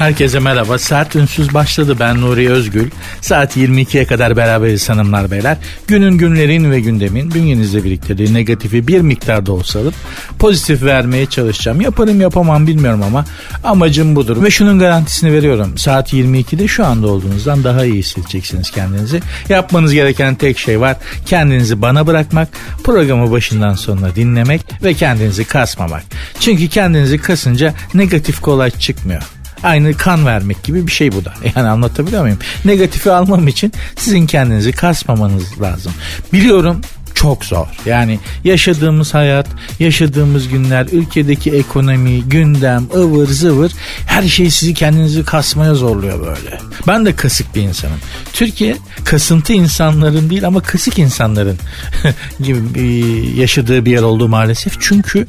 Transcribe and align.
Herkese 0.00 0.38
merhaba. 0.38 0.78
Sert 0.78 1.16
Ünsüz 1.16 1.54
başladı. 1.54 1.96
Ben 2.00 2.20
Nuri 2.20 2.50
Özgül. 2.50 2.90
Saat 3.20 3.56
22'ye 3.56 4.04
kadar 4.04 4.36
beraberiz 4.36 4.88
hanımlar 4.88 5.30
beyler. 5.30 5.56
Günün 5.86 6.18
günlerin 6.18 6.70
ve 6.70 6.80
gündemin 6.80 7.34
bünyenizle 7.34 7.84
birlikte 7.84 8.34
negatifi 8.34 8.88
bir 8.88 9.00
miktarda 9.00 9.52
olsa 9.52 9.78
alıp 9.78 9.94
pozitif 10.38 10.82
vermeye 10.82 11.26
çalışacağım. 11.26 11.80
Yaparım 11.80 12.20
yapamam 12.20 12.66
bilmiyorum 12.66 13.02
ama 13.02 13.24
amacım 13.64 14.16
budur. 14.16 14.42
Ve 14.42 14.50
şunun 14.50 14.78
garantisini 14.78 15.32
veriyorum. 15.32 15.78
Saat 15.78 16.12
22'de 16.12 16.68
şu 16.68 16.86
anda 16.86 17.06
olduğunuzdan 17.06 17.64
daha 17.64 17.84
iyi 17.84 17.98
hissedeceksiniz 17.98 18.70
kendinizi. 18.70 19.20
Yapmanız 19.48 19.92
gereken 19.92 20.34
tek 20.34 20.58
şey 20.58 20.80
var. 20.80 20.96
Kendinizi 21.26 21.82
bana 21.82 22.06
bırakmak, 22.06 22.48
programı 22.84 23.30
başından 23.30 23.74
sonuna 23.74 24.16
dinlemek 24.16 24.60
ve 24.82 24.94
kendinizi 24.94 25.44
kasmamak. 25.44 26.02
Çünkü 26.40 26.68
kendinizi 26.68 27.18
kasınca 27.18 27.74
negatif 27.94 28.40
kolay 28.40 28.70
çıkmıyor. 28.70 29.39
Aynı 29.62 29.94
kan 29.94 30.26
vermek 30.26 30.62
gibi 30.62 30.86
bir 30.86 30.92
şey 30.92 31.12
bu 31.12 31.24
da. 31.24 31.34
Yani 31.56 31.68
anlatabiliyor 31.68 32.22
muyum? 32.22 32.38
Negatifi 32.64 33.12
almam 33.12 33.48
için 33.48 33.72
sizin 33.96 34.26
kendinizi 34.26 34.72
kasmamanız 34.72 35.60
lazım. 35.60 35.92
Biliyorum 36.32 36.80
çok 37.22 37.44
zor. 37.44 37.66
Yani 37.86 38.18
yaşadığımız 38.44 39.14
hayat, 39.14 39.46
yaşadığımız 39.78 40.48
günler, 40.48 40.86
ülkedeki 40.92 41.50
ekonomi, 41.50 42.22
gündem, 42.22 42.86
ıvır 42.94 43.26
zıvır 43.26 43.72
her 44.06 44.22
şey 44.22 44.50
sizi 44.50 44.74
kendinizi 44.74 45.24
kasmaya 45.24 45.74
zorluyor 45.74 46.20
böyle. 46.20 46.58
Ben 46.86 47.06
de 47.06 47.16
kasık 47.16 47.54
bir 47.54 47.62
insanım. 47.62 47.98
Türkiye 48.32 48.76
kasıntı 49.04 49.52
insanların 49.52 50.30
değil 50.30 50.46
ama 50.46 50.60
kasık 50.60 50.98
insanların 50.98 51.58
gibi 52.40 53.04
yaşadığı 53.36 53.84
bir 53.84 53.90
yer 53.90 54.02
oldu 54.02 54.28
maalesef. 54.28 54.80
Çünkü 54.80 55.26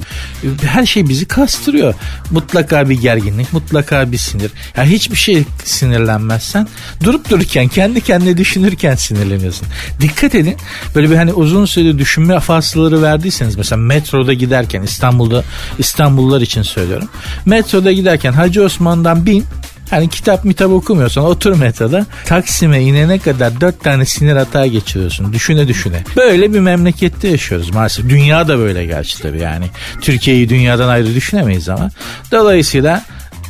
her 0.66 0.86
şey 0.86 1.10
bizi 1.10 1.26
kastırıyor. 1.26 1.94
Mutlaka 2.32 2.90
bir 2.90 3.02
gerginlik, 3.02 3.54
mutlaka 3.54 4.12
bir 4.12 4.18
sinir. 4.18 4.52
Ya 4.78 4.84
hiçbir 4.84 5.18
şey 5.18 5.44
sinirlenmezsen 5.64 6.68
durup 7.04 7.30
dururken 7.30 7.68
kendi 7.68 8.02
kendine 8.02 8.38
düşünürken 8.38 8.96
sinirleniyorsun. 8.96 9.68
Dikkat 10.02 10.36
edin. 10.36 10.56
Böyle 10.96 11.10
bir 11.10 11.16
hani 11.16 11.34
uzun 11.34 11.66
süre 11.66 11.81
süre 11.82 11.98
düşünme 11.98 12.40
fasılları 12.40 13.02
verdiyseniz 13.02 13.56
mesela 13.56 13.82
metroda 13.82 14.34
giderken 14.34 14.82
İstanbul'da 14.82 15.44
İstanbullular 15.80 16.42
için 16.42 16.62
söylüyorum. 16.62 17.10
Metroda 17.46 17.92
giderken 17.92 18.32
Hacı 18.32 18.64
Osman'dan 18.64 19.26
bin 19.26 19.46
Hani 19.90 20.10
kitap 20.10 20.46
mitap 20.46 20.72
okumuyorsan 20.72 21.24
otur 21.24 21.58
metroda 21.58 22.06
Taksim'e 22.26 22.82
inene 22.82 23.20
kadar 23.20 23.62
dört 23.62 23.84
tane 23.84 24.06
sinir 24.06 24.36
hata 24.36 24.68
geçiriyorsun. 24.68 25.34
Düşüne 25.34 25.68
düşüne. 25.68 26.04
Böyle 26.18 26.54
bir 26.54 26.60
memlekette 26.60 27.28
yaşıyoruz 27.28 27.70
maalesef. 27.70 28.10
Dünya 28.10 28.48
da 28.48 28.58
böyle 28.58 28.86
gerçi 28.86 29.22
tabii 29.22 29.40
yani. 29.40 29.66
Türkiye'yi 30.02 30.50
dünyadan 30.50 30.90
ayrı 30.90 31.16
düşünemeyiz 31.16 31.70
ama. 31.70 31.90
Dolayısıyla 32.32 33.06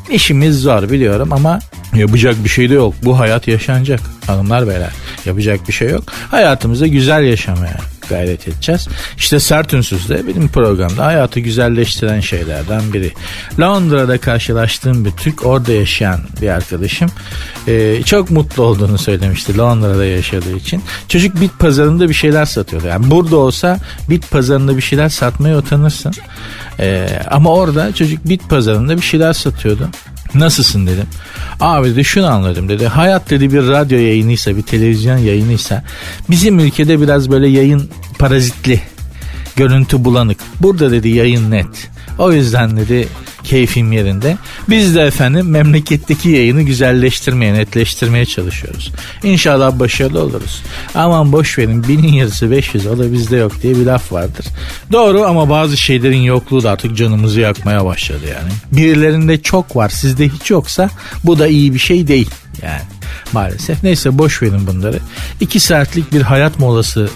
işimiz 0.09 0.59
zor 0.59 0.89
biliyorum 0.89 1.33
ama 1.33 1.59
yapacak 1.95 2.43
bir 2.43 2.49
şey 2.49 2.69
de 2.69 2.73
yok. 2.73 2.93
Bu 3.03 3.19
hayat 3.19 3.47
yaşanacak 3.47 3.99
hanımlar 4.27 4.67
beyler. 4.67 4.91
Yapacak 5.25 5.67
bir 5.67 5.73
şey 5.73 5.89
yok. 5.89 6.03
Hayatımızda 6.31 6.87
güzel 6.87 7.23
yaşamaya 7.23 7.77
gayret 8.11 8.47
edeceğiz. 8.47 8.87
İşte 9.17 9.39
Sert 9.39 9.73
Ünsüz 9.73 10.09
de 10.09 10.27
benim 10.27 10.47
programda 10.47 11.05
hayatı 11.05 11.39
güzelleştiren 11.39 12.19
şeylerden 12.19 12.93
biri. 12.93 13.11
Londra'da 13.59 14.17
karşılaştığım 14.17 15.05
bir 15.05 15.11
Türk 15.11 15.45
orada 15.45 15.71
yaşayan 15.71 16.19
bir 16.41 16.49
arkadaşım 16.49 17.09
e, 17.67 18.03
çok 18.03 18.31
mutlu 18.31 18.63
olduğunu 18.63 18.97
söylemişti 18.97 19.57
Londra'da 19.57 20.05
yaşadığı 20.05 20.55
için. 20.55 20.83
Çocuk 21.07 21.41
bit 21.41 21.59
pazarında 21.59 22.09
bir 22.09 22.13
şeyler 22.13 22.45
satıyordu. 22.45 22.87
Yani 22.87 23.11
burada 23.11 23.37
olsa 23.37 23.79
bit 24.09 24.31
pazarında 24.31 24.77
bir 24.77 24.81
şeyler 24.81 25.09
satmaya 25.09 25.57
utanırsın. 25.57 26.13
E, 26.79 27.07
ama 27.31 27.53
orada 27.53 27.95
çocuk 27.95 28.29
bit 28.29 28.49
pazarında 28.49 28.97
bir 28.97 29.01
şeyler 29.01 29.33
satıyordu. 29.33 29.89
Nasılsın 30.35 30.87
dedim. 30.87 31.05
Abi 31.59 31.95
de 31.95 32.03
şunu 32.03 32.27
anladım 32.27 32.69
dedi. 32.69 32.87
Hayat 32.87 33.29
dedi 33.29 33.53
bir 33.53 33.67
radyo 33.67 33.97
yayınıysa 33.97 34.57
bir 34.57 34.61
televizyon 34.61 35.17
yayınıysa 35.17 35.83
bizim 36.29 36.59
ülkede 36.59 37.01
biraz 37.01 37.31
böyle 37.31 37.47
yayın 37.47 37.89
parazitli. 38.19 38.81
Görüntü 39.55 40.05
bulanık. 40.05 40.39
Burada 40.61 40.91
dedi 40.91 41.09
yayın 41.09 41.51
net. 41.51 41.89
O 42.21 42.31
yüzden 42.31 42.77
dedi 42.77 43.07
keyfim 43.43 43.91
yerinde. 43.91 44.37
Biz 44.69 44.95
de 44.95 45.01
efendim 45.01 45.49
memleketteki 45.49 46.29
yayını 46.29 46.61
güzelleştirmeye, 46.61 47.53
netleştirmeye 47.53 48.25
çalışıyoruz. 48.25 48.91
İnşallah 49.23 49.79
başarılı 49.79 50.21
oluruz. 50.23 50.61
Aman 50.95 51.31
boş 51.31 51.57
verin 51.57 51.87
binin 51.87 52.13
yarısı 52.13 52.51
500 52.51 52.87
o 52.87 52.97
da 52.97 53.13
bizde 53.13 53.37
yok 53.37 53.61
diye 53.61 53.75
bir 53.75 53.85
laf 53.85 54.11
vardır. 54.11 54.45
Doğru 54.91 55.23
ama 55.23 55.49
bazı 55.49 55.77
şeylerin 55.77 56.21
yokluğu 56.21 56.63
da 56.63 56.71
artık 56.71 56.97
canımızı 56.97 57.39
yakmaya 57.39 57.85
başladı 57.85 58.25
yani. 58.33 58.51
Birilerinde 58.71 59.41
çok 59.41 59.75
var 59.75 59.89
sizde 59.89 60.29
hiç 60.29 60.49
yoksa 60.49 60.89
bu 61.23 61.39
da 61.39 61.47
iyi 61.47 61.73
bir 61.73 61.79
şey 61.79 62.07
değil 62.07 62.29
yani 62.63 62.81
maalesef. 63.33 63.83
Neyse 63.83 64.17
boş 64.17 64.41
verin 64.41 64.67
bunları. 64.67 64.99
İki 65.39 65.59
saatlik 65.59 66.13
bir 66.13 66.21
hayat 66.21 66.59
molası 66.59 67.09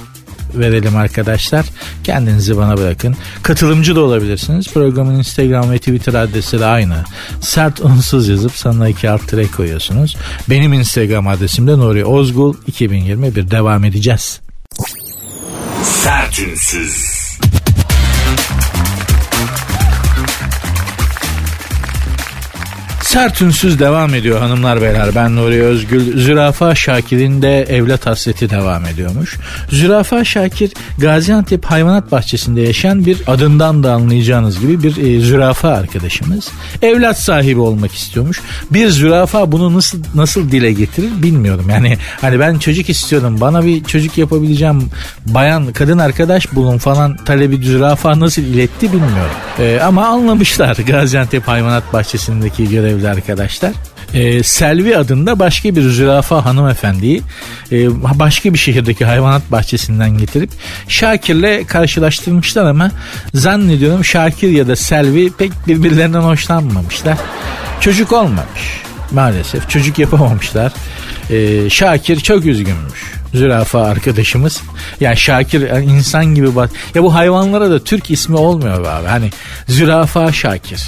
verelim 0.60 0.98
arkadaşlar. 0.98 1.66
Kendinizi 2.04 2.58
bana 2.58 2.78
bırakın. 2.78 3.16
Katılımcı 3.44 3.96
da 3.96 4.02
olabilirsiniz. 4.02 4.74
Programın 4.74 5.20
Instagram 5.20 5.72
ve 5.72 5.78
Twitter 5.78 6.14
adresi 6.14 6.60
de 6.60 6.66
aynı. 6.66 7.04
Sert 7.42 7.80
unsuz 7.80 8.28
yazıp 8.28 8.52
sana 8.56 8.90
iki 8.90 9.10
alt 9.10 9.28
tire 9.28 9.48
koyuyorsunuz. 9.48 10.18
Benim 10.50 10.74
Instagram 10.74 11.28
adresim 11.28 11.68
de 11.68 11.78
Nuri 11.78 12.06
Ozgul 12.06 12.54
2021 12.68 13.52
devam 13.52 13.84
edeceğiz. 13.84 14.42
Sertünsüz. 15.84 17.26
Sert 23.06 23.42
ünsüz 23.42 23.80
devam 23.80 24.14
ediyor 24.14 24.40
hanımlar 24.40 24.82
beyler. 24.82 25.10
Ben 25.16 25.36
Nuri 25.36 25.64
Özgül. 25.64 26.20
Zürafa 26.20 26.76
Şakir'in 26.76 27.42
de 27.42 27.64
evlat 27.64 28.06
hasreti 28.06 28.50
devam 28.50 28.86
ediyormuş. 28.86 29.38
Zürafa 29.70 30.24
Şakir 30.24 30.74
Gaziantep 30.98 31.66
Hayvanat 31.66 32.12
Bahçesi'nde 32.12 32.62
yaşayan 32.62 33.06
bir 33.06 33.18
adından 33.28 33.84
da 33.84 33.94
anlayacağınız 33.94 34.60
gibi 34.60 34.84
bir 34.84 34.98
e, 34.98 35.20
zürafa 35.20 35.70
arkadaşımız. 35.70 36.48
Evlat 36.82 37.20
sahibi 37.20 37.60
olmak 37.60 37.94
istiyormuş. 37.94 38.42
Bir 38.72 38.90
zürafa 38.90 39.52
bunu 39.52 39.74
nasıl 39.74 40.00
nasıl 40.16 40.52
dile 40.52 40.72
getirir 40.72 41.24
bilmiyorum. 41.24 41.66
Yani 41.70 41.98
hani 42.22 42.40
ben 42.40 42.58
çocuk 42.58 42.90
istiyorum. 42.90 43.38
Bana 43.42 43.66
bir 43.66 43.84
çocuk 43.84 44.18
yapabileceğim 44.18 44.90
bayan 45.26 45.74
kadın 45.74 45.98
arkadaş 45.98 46.56
bulun 46.56 46.78
falan 46.78 47.18
talebi 47.18 47.58
zürafa 47.58 48.20
nasıl 48.20 48.42
iletti 48.42 48.94
bilmiyorum. 48.94 49.36
E, 49.60 49.80
ama 49.80 50.06
anlamışlar 50.08 50.76
Gaziantep 50.88 51.48
Hayvanat 51.48 51.94
Bahçesi'ndeki 51.94 52.70
görevler 52.70 52.95
sevgili 52.96 53.10
arkadaşlar. 53.10 53.72
Ee, 54.14 54.44
Selvi 54.44 54.98
adında 54.98 55.40
başka 55.40 55.76
bir 55.76 55.82
zürafa 55.82 56.46
hanımefendiyi 56.46 57.22
e, 57.72 58.04
başka 58.20 58.54
bir 58.54 58.58
şehirdeki 58.58 59.06
hayvanat 59.06 59.52
bahçesinden 59.52 60.18
getirip 60.18 60.50
Şakir'le 60.88 61.66
karşılaştırmışlar 61.68 62.66
ama 62.66 62.92
zannediyorum 63.34 64.06
Şakir 64.06 64.50
ya 64.50 64.68
da 64.68 64.76
Selvi 64.76 65.32
pek 65.32 65.52
birbirlerinden 65.68 66.22
hoşlanmamışlar. 66.22 67.18
Çocuk 67.80 68.12
olmamış 68.12 68.82
maalesef 69.12 69.70
çocuk 69.70 70.00
yapamamışlar. 70.00 70.74
Ee, 71.30 71.70
Şakir 71.70 72.20
çok 72.20 72.46
üzgünmüş 72.46 73.14
zürafa 73.34 73.82
arkadaşımız. 73.82 74.62
Yani 75.00 75.18
Şakir 75.18 75.62
insan 75.62 76.26
gibi 76.26 76.56
bak. 76.56 76.70
Ya 76.96 77.04
bu 77.04 77.14
hayvanlara 77.14 77.72
da 77.72 77.84
Türk 77.84 78.12
ismi 78.12 78.36
olmuyor 78.36 78.86
abi. 78.86 79.08
Hani 79.08 79.30
zürafa 79.68 80.32
Şakir. 80.32 80.84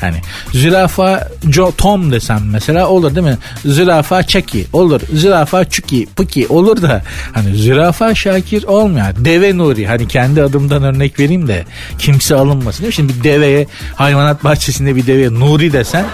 Hani 0.00 0.16
zürafa 0.52 1.28
Joe 1.50 1.72
Tom 1.76 2.12
desem 2.12 2.40
mesela 2.52 2.88
olur 2.88 3.14
değil 3.14 3.26
mi? 3.26 3.38
Zürafa 3.64 4.22
Chucky 4.22 4.64
olur. 4.72 5.00
Zürafa 5.12 5.64
Chucky 5.64 6.06
Puki 6.06 6.46
olur 6.48 6.82
da 6.82 7.02
hani 7.32 7.54
zürafa 7.54 8.14
Şakir 8.14 8.64
olmuyor. 8.64 9.06
Deve 9.16 9.58
Nuri 9.58 9.86
hani 9.86 10.08
kendi 10.08 10.42
adımdan 10.42 10.82
örnek 10.82 11.20
vereyim 11.20 11.48
de 11.48 11.64
kimse 11.98 12.34
alınmasın. 12.34 12.82
Değil 12.82 12.88
mi? 12.88 12.94
Şimdi 12.94 13.18
bir 13.18 13.24
deveye 13.24 13.66
hayvanat 13.94 14.44
bahçesinde 14.44 14.96
bir 14.96 15.06
deveye 15.06 15.30
Nuri 15.30 15.72
desen 15.72 16.04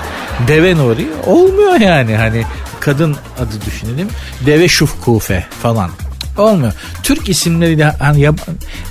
deve 0.48 0.76
Nuri 0.76 1.06
olmuyor 1.26 1.80
yani 1.80 2.16
hani 2.16 2.42
kadın 2.80 3.16
adı 3.38 3.66
düşünelim. 3.66 4.08
Deve 4.46 4.68
Şufkufe 4.68 5.44
falan 5.62 5.90
olmuyor. 6.38 6.72
Türk 7.02 7.28
isimleri 7.28 7.78
de 7.78 7.84
hani 7.84 8.20
yap, 8.20 8.40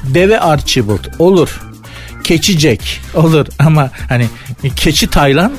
Deve 0.04 0.40
Archibald 0.40 1.06
olur. 1.19 1.62
Keçi 2.23 2.59
Jack 2.59 2.81
olur 3.15 3.47
ama 3.59 3.91
hani 4.09 4.27
keçi 4.75 5.07
Taylan 5.07 5.51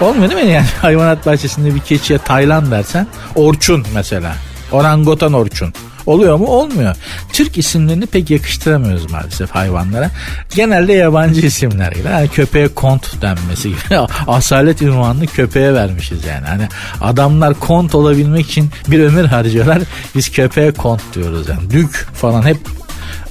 olmuyor 0.00 0.30
değil 0.30 0.44
mi? 0.44 0.52
Yani 0.52 0.66
hayvanat 0.82 1.26
bahçesinde 1.26 1.74
bir 1.74 1.80
keçiye 1.80 2.18
Taylan 2.18 2.70
dersen 2.70 3.06
Orçun 3.34 3.84
mesela. 3.94 4.36
Orangutan 4.72 5.32
Orçun. 5.32 5.74
Oluyor 6.06 6.36
mu? 6.36 6.46
Olmuyor. 6.46 6.96
Türk 7.32 7.58
isimlerini 7.58 8.06
pek 8.06 8.30
yakıştıramıyoruz 8.30 9.10
maalesef 9.10 9.50
hayvanlara. 9.50 10.10
Genelde 10.54 10.92
yabancı 10.92 11.46
isimler 11.46 11.92
gibi. 11.92 12.08
Yani 12.08 12.28
köpeğe 12.28 12.68
kont 12.68 13.22
denmesi 13.22 13.68
gibi. 13.68 13.98
Asalet 14.26 14.82
ünvanını 14.82 15.26
köpeğe 15.26 15.74
vermişiz 15.74 16.24
yani. 16.24 16.46
Hani 16.46 16.68
adamlar 17.00 17.54
kont 17.54 17.94
olabilmek 17.94 18.46
için 18.46 18.70
bir 18.88 19.00
ömür 19.00 19.24
harcıyorlar. 19.24 19.82
Biz 20.14 20.32
köpeğe 20.32 20.72
kont 20.72 21.02
diyoruz 21.14 21.48
yani. 21.48 21.70
Dük 21.70 22.06
falan 22.14 22.42
hep 22.42 22.58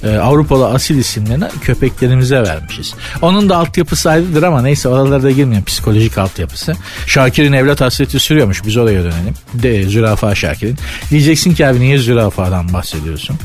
e, 0.04 0.18
Avrupalı 0.18 0.68
asil 0.68 0.98
isimlerini 0.98 1.44
köpeklerimize 1.60 2.42
vermişiz. 2.42 2.94
Onun 3.22 3.48
da 3.48 3.56
altyapısı 3.56 4.10
ayrıdır 4.10 4.42
ama 4.42 4.62
neyse 4.62 4.88
oralara 4.88 5.22
da 5.22 5.30
girmeyelim 5.30 5.64
psikolojik 5.64 6.18
altyapısı. 6.18 6.76
Şakir'in 7.06 7.52
evlat 7.52 7.80
hasreti 7.80 8.18
sürüyormuş 8.18 8.66
biz 8.66 8.76
oraya 8.76 9.02
dönelim. 9.04 9.34
De 9.54 9.82
zürafa 9.82 10.34
Şakir'in. 10.34 10.78
Diyeceksin 11.10 11.54
ki 11.54 11.66
abi 11.66 11.80
niye 11.80 11.98
zürafadan 11.98 12.72
bahsediyorsun? 12.72 13.38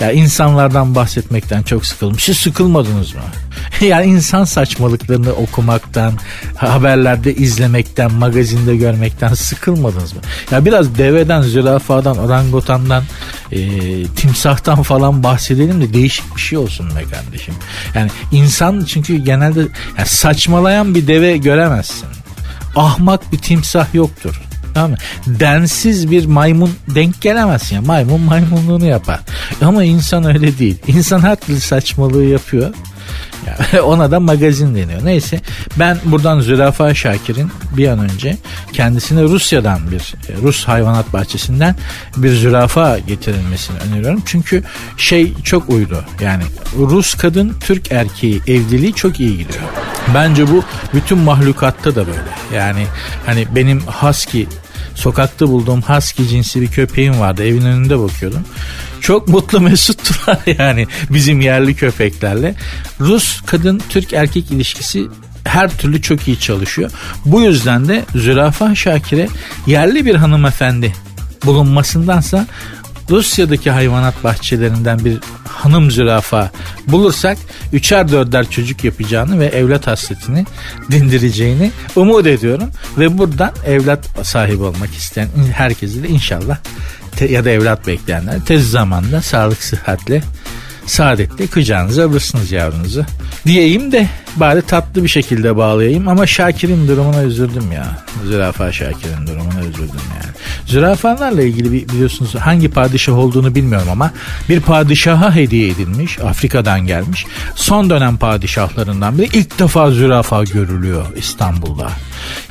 Ya 0.00 0.12
insanlardan 0.12 0.94
bahsetmekten 0.94 1.62
çok 1.62 1.86
sıkılmış. 1.86 2.24
Siz 2.24 2.38
sıkılmadınız 2.38 3.14
mı? 3.14 3.20
yani 3.80 4.06
insan 4.06 4.44
saçmalıklarını 4.44 5.32
okumaktan, 5.32 6.12
haberlerde 6.56 7.34
izlemekten, 7.34 8.12
magazinde 8.12 8.76
görmekten 8.76 9.34
sıkılmadınız 9.34 10.12
mı? 10.12 10.20
Ya 10.50 10.64
biraz 10.64 10.98
deveden, 10.98 11.42
zürafadan, 11.42 12.18
orangotandan, 12.18 13.04
e, 13.52 13.58
timsahtan 14.04 14.82
falan 14.82 15.22
bahsedelim 15.22 15.80
de 15.80 15.94
değişik 15.94 16.36
bir 16.36 16.40
şey 16.40 16.58
olsun 16.58 16.88
be 16.96 17.02
kardeşim. 17.02 17.54
Yani 17.94 18.10
insan 18.32 18.84
çünkü 18.84 19.16
genelde 19.16 19.60
yani 19.98 20.08
saçmalayan 20.08 20.94
bir 20.94 21.06
deve 21.06 21.36
göremezsin. 21.36 22.08
Ahmak 22.76 23.32
bir 23.32 23.38
timsah 23.38 23.94
yoktur. 23.94 24.42
Tamam 24.76 24.90
mı? 24.90 24.96
Densiz 25.26 26.10
bir 26.10 26.26
maymun 26.26 26.70
denk 26.94 27.20
gelemezsin. 27.20 27.76
Yani 27.76 27.86
maymun 27.86 28.20
maymunluğunu 28.20 28.86
yapar. 28.86 29.20
Ama 29.62 29.84
insan 29.84 30.24
öyle 30.24 30.58
değil. 30.58 30.78
İnsan 30.86 31.20
her 31.20 31.36
türlü 31.36 31.60
saçmalığı 31.60 32.24
yapıyor. 32.24 32.74
Ona 33.82 34.10
da 34.10 34.20
magazin 34.20 34.74
deniyor. 34.74 35.04
Neyse 35.04 35.40
ben 35.76 35.98
buradan 36.04 36.40
Zürafa 36.40 36.94
Şakir'in 36.94 37.50
bir 37.76 37.88
an 37.88 37.98
önce 37.98 38.36
kendisine 38.72 39.22
Rusya'dan 39.22 39.90
bir 39.90 40.14
e, 40.28 40.42
Rus 40.42 40.64
hayvanat 40.64 41.12
bahçesinden 41.12 41.76
bir 42.16 42.30
zürafa 42.30 42.98
getirilmesini 42.98 43.76
öneriyorum. 43.78 44.22
Çünkü 44.26 44.62
şey 44.96 45.34
çok 45.44 45.70
uydu. 45.70 46.04
Yani 46.20 46.42
Rus 46.78 47.14
kadın 47.14 47.54
Türk 47.60 47.92
erkeği 47.92 48.40
evliliği 48.46 48.92
çok 48.92 49.20
iyi 49.20 49.38
gidiyor. 49.38 49.64
Bence 50.14 50.48
bu 50.48 50.64
bütün 50.94 51.18
mahlukatta 51.18 51.94
da 51.94 52.06
böyle. 52.06 52.56
Yani 52.56 52.86
hani 53.26 53.46
benim 53.54 53.80
husky 53.80 54.46
sokakta 54.96 55.48
bulduğum 55.48 55.82
husky 55.82 56.28
cinsi 56.28 56.60
bir 56.60 56.66
köpeğim 56.66 57.20
vardı. 57.20 57.44
Evin 57.44 57.62
önünde 57.62 57.98
bakıyordum. 57.98 58.44
Çok 59.00 59.28
mutlu 59.28 59.60
mesuttular 59.60 60.38
yani 60.58 60.86
bizim 61.10 61.40
yerli 61.40 61.74
köpeklerle. 61.74 62.54
Rus 63.00 63.40
kadın 63.40 63.82
Türk 63.88 64.12
erkek 64.12 64.50
ilişkisi 64.50 65.06
her 65.44 65.70
türlü 65.70 66.02
çok 66.02 66.28
iyi 66.28 66.40
çalışıyor. 66.40 66.90
Bu 67.24 67.42
yüzden 67.42 67.88
de 67.88 68.04
Zürafa 68.14 68.74
Şakir'e 68.74 69.28
yerli 69.66 70.06
bir 70.06 70.14
hanımefendi 70.14 70.92
bulunmasındansa 71.44 72.46
Rusya'daki 73.10 73.70
hayvanat 73.70 74.24
bahçelerinden 74.24 75.04
bir 75.04 75.18
hanım 75.48 75.90
zürafa 75.90 76.50
bulursak 76.86 77.38
üçer 77.72 78.08
dörder 78.08 78.50
çocuk 78.50 78.84
yapacağını 78.84 79.40
ve 79.40 79.46
evlat 79.46 79.86
hasretini 79.86 80.44
dindireceğini 80.90 81.70
umut 81.96 82.26
ediyorum. 82.26 82.70
Ve 82.98 83.18
buradan 83.18 83.52
evlat 83.66 84.26
sahibi 84.26 84.62
olmak 84.62 84.94
isteyen 84.94 85.28
herkese 85.52 86.02
de 86.02 86.08
inşallah 86.08 86.58
te, 87.16 87.26
ya 87.26 87.44
da 87.44 87.50
evlat 87.50 87.86
bekleyenler 87.86 88.40
tez 88.44 88.70
zamanda 88.70 89.22
sağlık 89.22 89.62
sıhhatle 89.62 90.22
saadetle 90.86 91.46
kucağınıza 91.46 92.06
alırsınız 92.06 92.52
yavrunuzu. 92.52 93.04
Diyeyim 93.46 93.92
de 93.92 94.08
bari 94.36 94.62
tatlı 94.62 95.04
bir 95.04 95.08
şekilde 95.08 95.56
bağlayayım 95.56 96.08
ama 96.08 96.26
Şakir'in 96.26 96.88
durumuna 96.88 97.22
üzüldüm 97.22 97.72
ya. 97.72 98.04
Zürafa 98.24 98.72
Şakir'in 98.72 99.26
durumuna 99.26 99.60
üzüldüm 99.60 100.00
yani. 100.14 100.34
Zürafalarla 100.66 101.42
ilgili 101.42 101.72
biliyorsunuz 101.72 102.34
hangi 102.34 102.70
padişah 102.70 103.18
olduğunu 103.18 103.54
bilmiyorum 103.54 103.88
ama 103.90 104.12
bir 104.48 104.60
padişaha 104.60 105.34
hediye 105.34 105.68
edilmiş. 105.68 106.18
Afrika'dan 106.18 106.80
gelmiş. 106.80 107.26
Son 107.54 107.90
dönem 107.90 108.16
padişahlarından 108.16 109.18
biri 109.18 109.28
ilk 109.32 109.58
defa 109.58 109.90
zürafa 109.90 110.44
görülüyor 110.44 111.06
İstanbul'da. 111.16 111.90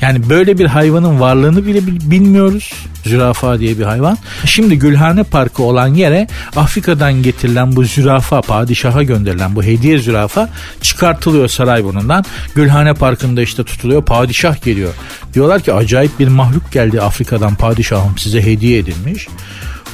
Yani 0.00 0.28
böyle 0.28 0.58
bir 0.58 0.66
hayvanın 0.66 1.20
varlığını 1.20 1.66
bile 1.66 1.86
bilmiyoruz. 1.86 2.72
Zürafa 3.04 3.58
diye 3.58 3.78
bir 3.78 3.84
hayvan. 3.84 4.18
Şimdi 4.44 4.78
Gülhane 4.78 5.22
Parkı 5.22 5.62
olan 5.62 5.94
yere 5.94 6.26
Afrika'dan 6.56 7.22
getirilen 7.22 7.76
bu 7.76 7.84
zürafa, 7.84 8.40
padişaha 8.40 9.02
gönderilen 9.02 9.56
bu 9.56 9.62
hediye 9.62 9.98
zürafa 9.98 10.48
çıkartılıyor 10.80 11.48
Sarayburnu'ndan. 11.48 12.24
Gülhane 12.54 12.94
Parkı'nda 12.94 13.42
işte 13.42 13.64
tutuluyor. 13.64 14.04
Padişah 14.04 14.64
geliyor. 14.64 14.94
Diyorlar 15.34 15.60
ki 15.60 15.72
acayip 15.72 16.18
bir 16.18 16.28
mahluk 16.28 16.72
geldi 16.72 17.00
Afrika'dan 17.00 17.54
padişahım 17.54 18.18
size 18.18 18.42
hediye 18.42 18.78
edilmiş. 18.78 19.28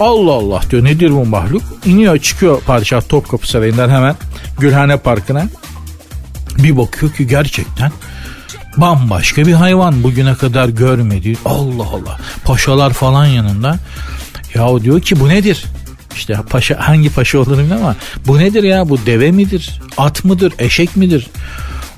Allah 0.01 0.33
Allah 0.33 0.61
diyor 0.71 0.85
nedir 0.85 1.11
bu 1.11 1.27
mahluk? 1.27 1.63
İniyor 1.85 2.19
çıkıyor 2.19 2.61
padişah 2.61 3.03
Topkapı 3.09 3.49
Sarayı'ndan 3.49 3.91
hemen 3.91 4.17
Gülhane 4.59 4.97
Parkı'na. 4.97 5.49
Bir 6.59 6.77
bakıyor 6.77 7.13
ki 7.13 7.27
gerçekten 7.27 7.93
bambaşka 8.77 9.47
bir 9.47 9.53
hayvan 9.53 10.03
bugüne 10.03 10.35
kadar 10.35 10.69
görmedi. 10.69 11.37
Allah 11.45 11.87
Allah. 11.93 12.19
Paşalar 12.45 12.93
falan 12.93 13.27
yanında. 13.27 13.79
Ya 14.55 14.81
diyor 14.81 15.01
ki 15.01 15.21
bu 15.21 15.29
nedir? 15.29 15.65
İşte 16.15 16.35
paşa 16.51 16.77
hangi 16.89 17.11
paşa 17.11 17.39
olduğunu 17.39 17.59
bilmiyorum 17.59 17.85
ama 17.85 17.97
bu 18.27 18.39
nedir 18.39 18.63
ya? 18.63 18.89
Bu 18.89 19.07
deve 19.07 19.31
midir? 19.31 19.81
At 19.99 20.25
mıdır? 20.25 20.53
Eşek 20.59 20.97
midir? 20.97 21.27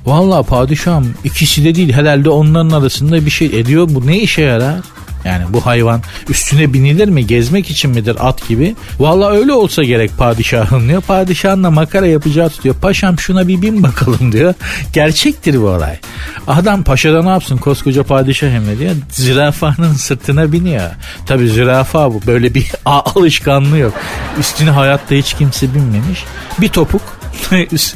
Valla 0.07 0.43
padişahım 0.43 1.15
ikisi 1.25 1.65
de 1.65 1.75
değil 1.75 1.93
herhalde 1.93 2.31
onların 2.31 2.71
arasında 2.71 3.27
bir 3.27 3.31
şey 3.31 3.47
ediyor. 3.47 3.89
Bu 3.91 4.07
ne 4.07 4.19
işe 4.19 4.43
yarar? 4.43 4.81
Yani 5.25 5.45
bu 5.49 5.67
hayvan 5.67 6.03
üstüne 6.29 6.73
binilir 6.73 7.09
mi? 7.09 7.27
Gezmek 7.27 7.71
için 7.71 7.91
midir 7.91 8.17
at 8.21 8.49
gibi? 8.49 8.77
Valla 8.99 9.31
öyle 9.31 9.53
olsa 9.53 9.85
gerek 9.85 10.11
padişahın 10.19 10.89
diyor. 10.89 11.03
Padişahın 11.03 11.65
da 11.65 11.71
makara 11.71 12.07
yapacağı 12.07 12.49
tutuyor. 12.49 12.75
Paşam 12.75 13.19
şuna 13.19 13.49
bir 13.49 13.63
bin 13.63 13.83
bakalım 13.83 14.33
diyor. 14.33 14.55
Gerçektir 14.93 15.61
bu 15.61 15.67
olay. 15.69 15.99
Adam 16.47 16.83
paşada 16.83 17.23
ne 17.23 17.29
yapsın 17.29 17.57
koskoca 17.57 18.03
padişah 18.03 18.49
hem 18.51 18.79
diyor. 18.79 18.93
Zürafanın 19.11 19.93
sırtına 19.93 20.53
biniyor. 20.53 20.91
Tabi 21.27 21.49
zürafa 21.49 22.15
bu. 22.15 22.21
Böyle 22.27 22.55
bir 22.55 22.71
alışkanlığı 22.85 23.79
yok. 23.79 23.93
Üstüne 24.41 24.71
hayatta 24.71 25.15
hiç 25.15 25.35
kimse 25.35 25.75
binmemiş. 25.75 26.25
Bir 26.61 26.69
topuk 26.69 27.24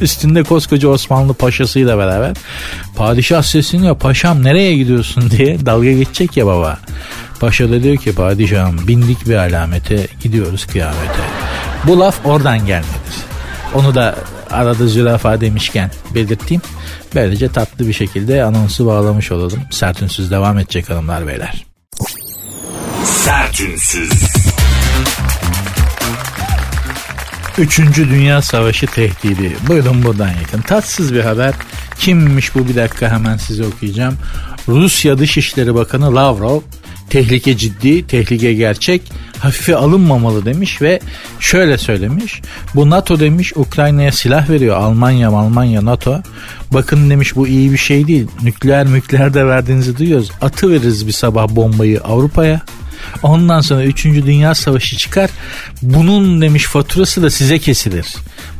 üstünde 0.00 0.42
koskoca 0.42 0.88
Osmanlı 0.88 1.34
paşasıyla 1.34 1.98
beraber 1.98 2.36
padişah 2.96 3.42
sesleniyor 3.42 3.98
paşam 3.98 4.44
nereye 4.44 4.76
gidiyorsun 4.76 5.30
diye 5.36 5.66
dalga 5.66 5.92
geçecek 5.92 6.36
ya 6.36 6.46
baba. 6.46 6.78
Paşa 7.40 7.70
da 7.70 7.82
diyor 7.82 7.96
ki 7.96 8.12
padişahım 8.12 8.88
bindik 8.88 9.28
bir 9.28 9.36
alamete 9.36 10.06
gidiyoruz 10.22 10.66
kıyamete. 10.66 11.22
Bu 11.86 12.00
laf 12.00 12.26
oradan 12.26 12.66
gelmedir. 12.66 13.14
Onu 13.74 13.94
da 13.94 14.16
arada 14.50 14.86
zürafa 14.86 15.40
demişken 15.40 15.90
belirteyim. 16.14 16.62
Böylece 17.14 17.48
tatlı 17.48 17.88
bir 17.88 17.92
şekilde 17.92 18.44
anonsu 18.44 18.86
bağlamış 18.86 19.32
olalım. 19.32 19.60
Sertünsüz 19.70 20.30
devam 20.30 20.58
edecek 20.58 20.90
hanımlar 20.90 21.26
beyler. 21.26 21.64
Sertünsüz. 23.04 24.10
Üçüncü 27.58 28.10
Dünya 28.10 28.42
Savaşı 28.42 28.86
tehdidi. 28.86 29.56
Buyurun 29.68 30.02
buradan 30.02 30.28
yakın. 30.28 30.60
Tatsız 30.60 31.14
bir 31.14 31.20
haber. 31.20 31.54
Kimmiş 31.98 32.54
bu 32.54 32.68
bir 32.68 32.76
dakika 32.76 33.10
hemen 33.10 33.36
size 33.36 33.64
okuyacağım. 33.66 34.14
Rusya 34.68 35.18
Dışişleri 35.18 35.74
Bakanı 35.74 36.14
Lavrov 36.14 36.60
tehlike 37.10 37.56
ciddi, 37.56 38.06
tehlike 38.06 38.54
gerçek, 38.54 39.02
hafife 39.38 39.76
alınmamalı 39.76 40.44
demiş 40.44 40.82
ve 40.82 41.00
şöyle 41.40 41.78
söylemiş. 41.78 42.42
Bu 42.74 42.90
NATO 42.90 43.20
demiş 43.20 43.52
Ukrayna'ya 43.56 44.12
silah 44.12 44.50
veriyor. 44.50 44.76
Almanya, 44.76 45.28
Almanya, 45.28 45.84
NATO. 45.84 46.22
Bakın 46.72 47.10
demiş 47.10 47.36
bu 47.36 47.48
iyi 47.48 47.72
bir 47.72 47.78
şey 47.78 48.06
değil. 48.06 48.26
Nükleer 48.42 48.86
mükleer 48.86 49.34
de 49.34 49.46
verdiğinizi 49.46 49.98
duyuyoruz. 49.98 50.30
Atı 50.40 50.70
veririz 50.70 51.06
bir 51.06 51.12
sabah 51.12 51.48
bombayı 51.48 52.00
Avrupa'ya. 52.00 52.60
Ondan 53.22 53.60
sonra 53.60 53.84
3. 53.84 54.04
Dünya 54.04 54.54
Savaşı 54.54 54.96
çıkar. 54.96 55.30
Bunun 55.82 56.40
demiş 56.40 56.64
faturası 56.64 57.22
da 57.22 57.30
size 57.30 57.58
kesilir. 57.58 58.06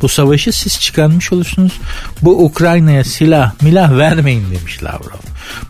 Bu 0.03 0.09
savaşı 0.09 0.53
siz 0.53 0.81
çıkarmış 0.81 1.33
olursunuz. 1.33 1.73
Bu 2.23 2.45
Ukrayna'ya 2.45 3.05
silah 3.05 3.53
milah 3.63 3.99
vermeyin 3.99 4.45
demiş 4.51 4.83
Lavrov. 4.83 5.19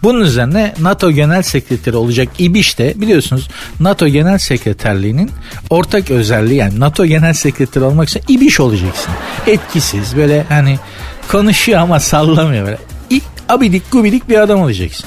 Bunun 0.02 0.20
üzerine 0.20 0.74
NATO 0.80 1.10
Genel 1.10 1.42
Sekreteri 1.42 1.96
olacak 1.96 2.28
İbiş 2.38 2.78
de 2.78 2.92
biliyorsunuz 2.96 3.48
NATO 3.80 4.08
Genel 4.08 4.38
Sekreterliğinin 4.38 5.30
ortak 5.70 6.10
özelliği 6.10 6.58
yani 6.58 6.80
NATO 6.80 7.06
Genel 7.06 7.32
Sekreteri 7.32 7.84
olmak 7.84 8.08
için 8.08 8.22
İbiş 8.28 8.60
olacaksın. 8.60 9.12
Etkisiz 9.46 10.16
böyle 10.16 10.44
hani 10.48 10.78
konuşuyor 11.28 11.80
ama 11.80 12.00
sallamıyor 12.00 12.66
böyle. 12.66 12.78
abidik 13.48 13.92
gubidik 13.92 14.28
bir 14.28 14.38
adam 14.38 14.60
olacaksın. 14.60 15.06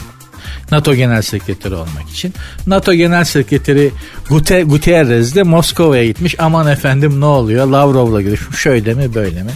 NATO 0.71 0.95
Genel 0.95 1.21
Sekreteri 1.21 1.75
olmak 1.75 2.09
için. 2.11 2.33
NATO 2.67 2.93
Genel 2.93 3.23
Sekreteri 3.23 3.91
Gute, 4.29 4.61
Guterres 4.61 5.35
de 5.35 5.43
Moskova'ya 5.43 6.05
gitmiş. 6.05 6.35
Aman 6.39 6.67
efendim 6.67 7.21
ne 7.21 7.25
oluyor? 7.25 7.67
Lavrov'la 7.67 8.21
görüşmüş. 8.21 8.59
Şöyle 8.59 8.93
mi 8.93 9.13
böyle 9.13 9.43
mi? 9.43 9.51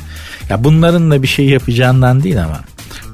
Ya 0.49 0.63
bunların 0.63 1.11
da 1.11 1.21
bir 1.21 1.27
şey 1.27 1.45
yapacağından 1.45 2.23
değil 2.23 2.43
ama 2.43 2.59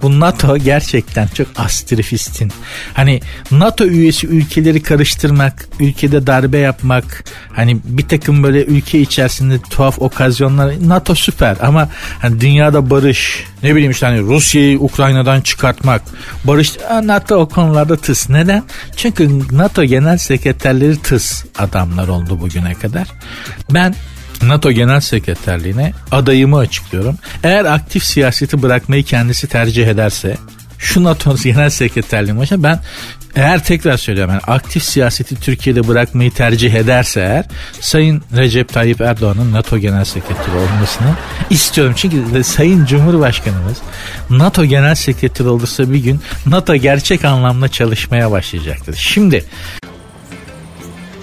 bu 0.02 0.20
NATO 0.20 0.58
gerçekten 0.58 1.28
çok 1.28 1.48
astrifistin. 1.56 2.52
Hani 2.94 3.22
NATO 3.52 3.86
üyesi 3.86 4.28
ülkeleri 4.28 4.84
karıştırmak, 4.84 5.68
ülkede 5.80 6.28
darbe 6.28 6.58
yapmak, 6.58 7.24
hani 7.54 7.78
bir 7.84 8.08
takım 8.08 8.44
böyle 8.44 8.66
ülke 8.66 9.00
içerisinde 9.00 9.60
tuhaf 9.70 10.00
okazyonlar 10.00 10.74
NATO 10.88 11.16
süper 11.16 11.58
ama 11.62 11.90
hani 12.20 12.42
dünyada 12.42 12.90
barış, 12.90 13.44
ne 13.64 13.76
bileyim 13.76 13.92
işte 13.92 14.06
hani 14.06 14.22
Rusya'yı 14.22 14.80
Ukrayna'dan 14.80 15.42
çıkartmak, 15.42 16.02
barış 16.44 16.78
NATO 17.04 17.36
o 17.36 17.50
konularda 17.50 17.98
tıs. 17.98 18.30
Neden? 18.30 18.64
Çünkü 18.96 19.30
NATO 19.52 19.84
genel 19.84 20.18
sekreterleri 20.18 20.98
tıs 20.98 21.46
adamlar 21.58 22.08
oldu 22.08 22.40
bugüne 22.42 22.74
kadar. 22.74 23.08
Ben 23.70 23.96
NATO 24.44 24.72
Genel 24.72 25.00
Sekreterliğine 25.00 25.94
adayımı 26.12 26.58
açıklıyorum. 26.58 27.18
Eğer 27.44 27.66
aktif 27.66 28.04
siyaseti 28.04 28.62
bırakmayı 28.62 29.04
kendisi 29.04 29.48
tercih 29.48 29.88
ederse 29.88 30.38
şu 30.78 31.04
NATO 31.04 31.36
Genel 31.44 31.70
Sekreterliği 31.70 32.38
başına 32.38 32.64
ben 32.64 32.80
eğer 33.36 33.64
tekrar 33.64 33.98
söylüyorum 33.98 34.34
yani 34.34 34.44
aktif 34.48 34.84
siyaseti 34.84 35.36
Türkiye'de 35.36 35.88
bırakmayı 35.88 36.32
tercih 36.32 36.74
ederse 36.74 37.20
eğer 37.20 37.46
Sayın 37.80 38.24
Recep 38.38 38.74
Tayyip 38.74 39.02
Erdoğan'ın 39.02 39.52
NATO 39.52 39.78
Genel 39.78 40.06
Sekreteri 40.06 40.56
olmasını 40.56 41.16
istiyorum. 41.50 41.94
Çünkü 41.98 42.44
Sayın 42.44 42.86
Cumhurbaşkanımız 42.86 43.78
NATO 44.30 44.66
Genel 44.66 44.96
Sekreteri 44.96 45.48
olursa 45.48 45.92
bir 45.92 46.04
gün 46.04 46.22
NATO 46.46 46.76
gerçek 46.76 47.26
anlamda 47.26 47.68
çalışmaya 47.68 48.32
başlayacaktır. 48.32 48.96
Şimdi 48.96 49.46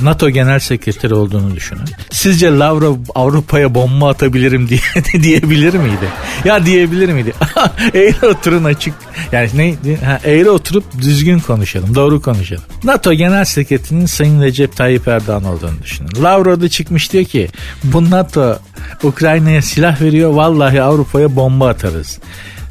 NATO 0.00 0.30
Genel 0.30 0.58
Sekreteri 0.58 1.14
olduğunu 1.14 1.56
düşünün. 1.56 1.84
Sizce 2.10 2.50
Lavrov 2.50 2.96
Avrupa'ya 3.14 3.74
bomba 3.74 4.08
atabilirim 4.08 4.68
diye 4.68 4.80
diyebilir 5.22 5.74
miydi? 5.74 6.08
Ya 6.44 6.66
diyebilir 6.66 7.12
miydi? 7.12 7.32
eğri 7.94 8.26
oturun 8.26 8.64
açık. 8.64 8.94
Yani 9.32 9.50
ne? 9.54 9.96
Ha, 9.96 10.20
eğri 10.24 10.50
oturup 10.50 10.84
düzgün 10.98 11.38
konuşalım. 11.38 11.94
Doğru 11.94 12.22
konuşalım. 12.22 12.62
NATO 12.84 13.12
Genel 13.12 13.44
Sekreterinin 13.44 14.06
Sayın 14.06 14.42
Recep 14.42 14.76
Tayyip 14.76 15.08
Erdoğan 15.08 15.44
olduğunu 15.44 15.82
düşünün. 15.82 16.10
Lavrov 16.22 16.60
da 16.60 16.68
çıkmış 16.68 17.12
diyor 17.12 17.24
ki 17.24 17.48
bu 17.84 18.10
NATO 18.10 18.58
Ukrayna'ya 19.02 19.62
silah 19.62 20.00
veriyor. 20.00 20.30
Vallahi 20.30 20.82
Avrupa'ya 20.82 21.36
bomba 21.36 21.68
atarız. 21.68 22.18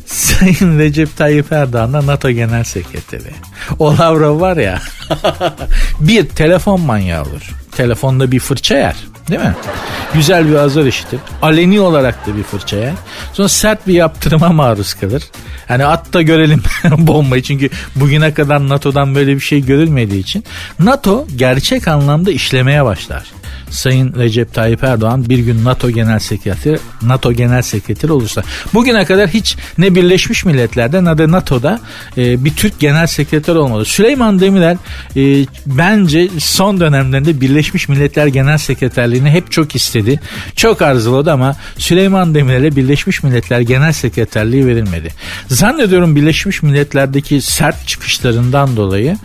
Sayın 0.05 0.79
Recep 0.79 1.17
Tayyip 1.17 1.51
Erdoğan 1.51 1.93
da 1.93 2.05
NATO 2.05 2.31
Genel 2.31 2.63
Sekreteri. 2.63 3.31
O 3.79 3.97
Lavrov 3.97 4.39
var 4.39 4.57
ya 4.57 4.79
bir 5.99 6.29
telefon 6.29 6.81
manyağı 6.81 7.23
olur. 7.23 7.49
Telefonda 7.71 8.31
bir 8.31 8.39
fırça 8.39 8.75
yer. 8.75 8.95
Değil 9.29 9.41
mi? 9.41 9.55
Güzel 10.13 10.49
bir 10.49 10.55
azar 10.55 10.85
işitir. 10.85 11.19
Aleni 11.41 11.79
olarak 11.81 12.27
da 12.27 12.37
bir 12.37 12.43
fırça 12.43 12.75
yer. 12.77 12.93
Sonra 13.33 13.49
sert 13.49 13.87
bir 13.87 13.93
yaptırıma 13.93 14.49
maruz 14.49 14.93
kalır. 14.93 15.23
Hani 15.67 15.85
at 15.85 16.13
da 16.13 16.21
görelim 16.21 16.63
bombayı. 16.97 17.43
Çünkü 17.43 17.69
bugüne 17.95 18.33
kadar 18.33 18.69
NATO'dan 18.69 19.15
böyle 19.15 19.35
bir 19.35 19.39
şey 19.39 19.65
görülmediği 19.65 20.21
için. 20.21 20.43
NATO 20.79 21.27
gerçek 21.35 21.87
anlamda 21.87 22.31
işlemeye 22.31 22.85
başlar. 22.85 23.23
Sayın 23.73 24.13
Recep 24.13 24.53
Tayyip 24.53 24.83
Erdoğan 24.83 25.29
bir 25.29 25.39
gün 25.39 25.65
NATO 25.65 25.89
Genel 25.89 26.19
Sekreteri 26.19 26.77
NATO 27.01 27.33
Genel 27.33 27.61
Sekreteri 27.61 28.11
olursa 28.11 28.43
bugüne 28.73 29.05
kadar 29.05 29.29
hiç 29.29 29.57
ne 29.77 29.95
Birleşmiş 29.95 30.45
Milletler'de 30.45 31.05
ne 31.05 31.17
de 31.17 31.31
NATO'da 31.31 31.79
e, 32.17 32.45
bir 32.45 32.53
Türk 32.55 32.79
Genel 32.79 33.07
Sekreter 33.07 33.55
olmadı. 33.55 33.85
Süleyman 33.85 34.39
Demirel 34.39 34.77
e, 35.15 35.45
bence 35.65 36.29
son 36.39 36.79
dönemlerinde 36.79 37.41
Birleşmiş 37.41 37.89
Milletler 37.89 38.27
Genel 38.27 38.57
Sekreterliğini 38.57 39.29
hep 39.29 39.51
çok 39.51 39.75
istedi. 39.75 40.19
Çok 40.55 40.81
arzuladı 40.81 41.31
ama 41.31 41.55
Süleyman 41.77 42.35
Demirel'e 42.35 42.75
Birleşmiş 42.75 43.23
Milletler 43.23 43.59
Genel 43.59 43.91
Sekreterliği 43.91 44.67
verilmedi. 44.67 45.09
Zannediyorum 45.47 46.15
Birleşmiş 46.15 46.63
Milletler'deki 46.63 47.41
sert 47.41 47.87
çıkışlarından 47.87 48.77
dolayı 48.77 49.17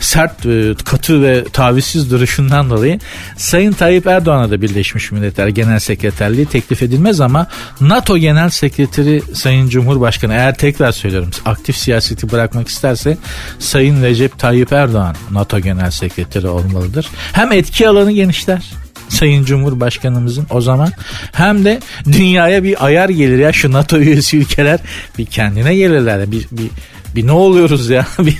sert, 0.00 0.46
e, 0.46 0.74
katı 0.84 1.22
ve 1.22 1.44
tavizsiz 1.44 2.10
duruşundan 2.10 2.70
dolayı 2.70 2.98
Sayın 3.36 3.72
Tayyip 3.72 3.91
Erdoğan'a 3.96 4.50
da 4.50 4.62
Birleşmiş 4.62 5.12
Milletler 5.12 5.48
Genel 5.48 5.78
Sekreterliği 5.78 6.46
teklif 6.46 6.82
edilmez 6.82 7.20
ama 7.20 7.46
NATO 7.80 8.18
Genel 8.18 8.50
Sekreteri 8.50 9.22
Sayın 9.34 9.68
Cumhurbaşkanı 9.68 10.32
eğer 10.32 10.58
tekrar 10.58 10.92
söylüyorum 10.92 11.30
aktif 11.44 11.76
siyaseti 11.76 12.30
bırakmak 12.32 12.68
isterse 12.68 13.18
Sayın 13.58 14.02
Recep 14.02 14.38
Tayyip 14.38 14.72
Erdoğan 14.72 15.16
NATO 15.30 15.60
Genel 15.60 15.90
Sekreteri 15.90 16.48
olmalıdır. 16.48 17.06
Hem 17.32 17.52
etki 17.52 17.88
alanı 17.88 18.12
genişler 18.12 18.62
Sayın 19.08 19.44
Cumhurbaşkanımızın 19.44 20.46
o 20.50 20.60
zaman 20.60 20.92
hem 21.32 21.64
de 21.64 21.80
dünyaya 22.06 22.64
bir 22.64 22.86
ayar 22.86 23.08
gelir 23.08 23.38
ya 23.38 23.52
şu 23.52 23.72
NATO 23.72 23.98
üyesi 23.98 24.38
ülkeler 24.38 24.80
bir 25.18 25.26
kendine 25.26 25.74
gelirler 25.74 26.32
bir, 26.32 26.46
bir, 26.52 26.70
bir 27.14 27.26
ne 27.26 27.32
oluyoruz 27.32 27.90
ya 27.90 28.06
bir, 28.18 28.36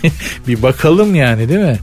bir 0.48 0.62
bakalım 0.62 1.14
yani 1.14 1.48
değil 1.48 1.60
mi? 1.60 1.78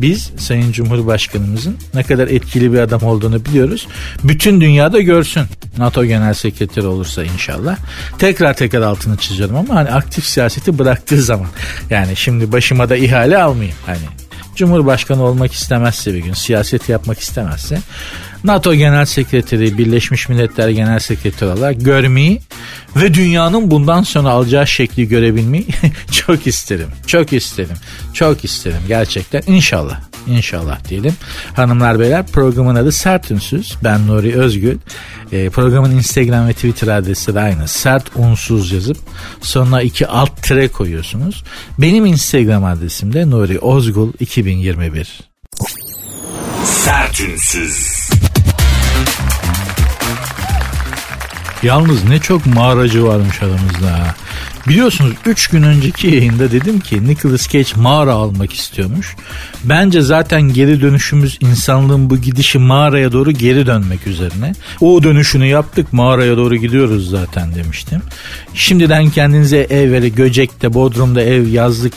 Biz 0.00 0.30
Sayın 0.38 0.72
Cumhurbaşkanımızın 0.72 1.76
ne 1.94 2.02
kadar 2.02 2.28
etkili 2.28 2.72
bir 2.72 2.78
adam 2.78 3.02
olduğunu 3.02 3.44
biliyoruz. 3.44 3.88
Bütün 4.24 4.60
dünyada 4.60 5.00
görsün. 5.00 5.42
NATO 5.78 6.04
Genel 6.04 6.34
Sekreteri 6.34 6.86
olursa 6.86 7.24
inşallah. 7.24 7.76
Tekrar 8.18 8.54
tekrar 8.54 8.82
altını 8.82 9.16
çiziyorum 9.16 9.56
ama 9.56 9.74
hani 9.74 9.90
aktif 9.90 10.24
siyaseti 10.24 10.78
bıraktığı 10.78 11.22
zaman. 11.22 11.48
Yani 11.90 12.16
şimdi 12.16 12.52
başıma 12.52 12.88
da 12.88 12.96
ihale 12.96 13.42
almayayım. 13.42 13.76
Hani 13.86 13.98
Cumhurbaşkanı 14.56 15.22
olmak 15.22 15.52
istemezse 15.52 16.14
bir 16.14 16.18
gün 16.18 16.32
siyaset 16.32 16.88
yapmak 16.88 17.18
istemezse 17.18 17.78
NATO 18.44 18.74
Genel 18.74 19.04
Sekreteri 19.04 19.78
Birleşmiş 19.78 20.28
Milletler 20.28 20.68
Genel 20.68 20.98
Sekreteri 20.98 21.50
olarak 21.50 21.80
görmeyi 21.80 22.40
ve 22.96 23.14
dünyanın 23.14 23.70
bundan 23.70 24.02
sonra 24.02 24.28
alacağı 24.28 24.66
şekli 24.66 25.08
görebilmeyi 25.08 25.66
çok 26.12 26.46
isterim. 26.46 26.88
Çok 27.06 27.32
isterim. 27.32 27.76
Çok 28.14 28.44
isterim 28.44 28.80
gerçekten. 28.88 29.42
İnşallah. 29.46 30.00
İnşallah 30.26 30.88
diyelim. 30.88 31.14
Hanımlar 31.56 32.00
beyler 32.00 32.26
programın 32.26 32.74
adı 32.74 32.92
Sert 32.92 33.30
Ünsüz. 33.30 33.76
Ben 33.84 34.06
Nuri 34.06 34.34
Özgül. 34.34 34.78
E, 35.32 35.48
programın 35.48 35.90
Instagram 35.90 36.48
ve 36.48 36.52
Twitter 36.52 36.88
adresi 36.88 37.34
de 37.34 37.40
aynı. 37.40 37.68
Sert 37.68 38.16
Unsuz 38.16 38.72
yazıp 38.72 38.96
sonuna 39.40 39.82
iki 39.82 40.06
alt 40.06 40.42
tire 40.42 40.68
koyuyorsunuz. 40.68 41.44
Benim 41.78 42.06
Instagram 42.06 42.64
adresim 42.64 43.12
de 43.12 43.30
Nuri 43.30 43.58
Ozgul 43.58 44.12
2021. 44.20 45.20
Sertünsüz. 46.64 47.99
Yalnız 51.62 52.04
ne 52.04 52.18
çok 52.18 52.46
mağaracı 52.46 53.06
varmış 53.06 53.42
aramızda. 53.42 54.14
Biliyorsunuz 54.70 55.12
3 55.26 55.48
gün 55.48 55.62
önceki 55.62 56.06
yayında 56.06 56.52
dedim 56.52 56.80
ki 56.80 57.06
Nicholas 57.08 57.48
Cage 57.48 57.70
mağara 57.76 58.12
almak 58.12 58.52
istiyormuş. 58.52 59.16
Bence 59.64 60.02
zaten 60.02 60.42
geri 60.42 60.80
dönüşümüz 60.80 61.38
insanlığın 61.40 62.10
bu 62.10 62.16
gidişi 62.16 62.58
mağaraya 62.58 63.12
doğru 63.12 63.30
geri 63.30 63.66
dönmek 63.66 64.06
üzerine. 64.06 64.52
O 64.80 65.02
dönüşünü 65.02 65.46
yaptık 65.46 65.92
mağaraya 65.92 66.36
doğru 66.36 66.56
gidiyoruz 66.56 67.10
zaten 67.10 67.54
demiştim. 67.54 68.02
Şimdiden 68.54 69.10
kendinize 69.10 69.58
ev 69.58 69.92
veri 69.92 70.14
Göcek'te, 70.14 70.74
Bodrum'da 70.74 71.22
ev 71.22 71.46
yazlık 71.46 71.94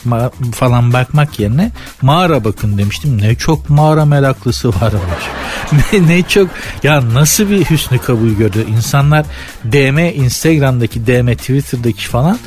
falan 0.54 0.92
bakmak 0.92 1.40
yerine 1.40 1.72
mağara 2.02 2.44
bakın 2.44 2.78
demiştim. 2.78 3.22
Ne 3.22 3.34
çok 3.34 3.70
mağara 3.70 4.04
meraklısı 4.04 4.68
varmış. 4.68 5.24
ne, 5.92 6.08
ne 6.08 6.22
çok 6.22 6.48
ya 6.82 7.14
nasıl 7.14 7.50
bir 7.50 7.64
hüsnü 7.64 7.98
kabul 7.98 8.30
gördü. 8.30 8.66
İnsanlar 8.76 9.26
DM 9.64 9.98
Instagram'daki 9.98 11.06
DM 11.06 11.34
Twitter'daki 11.34 12.08
falan 12.08 12.38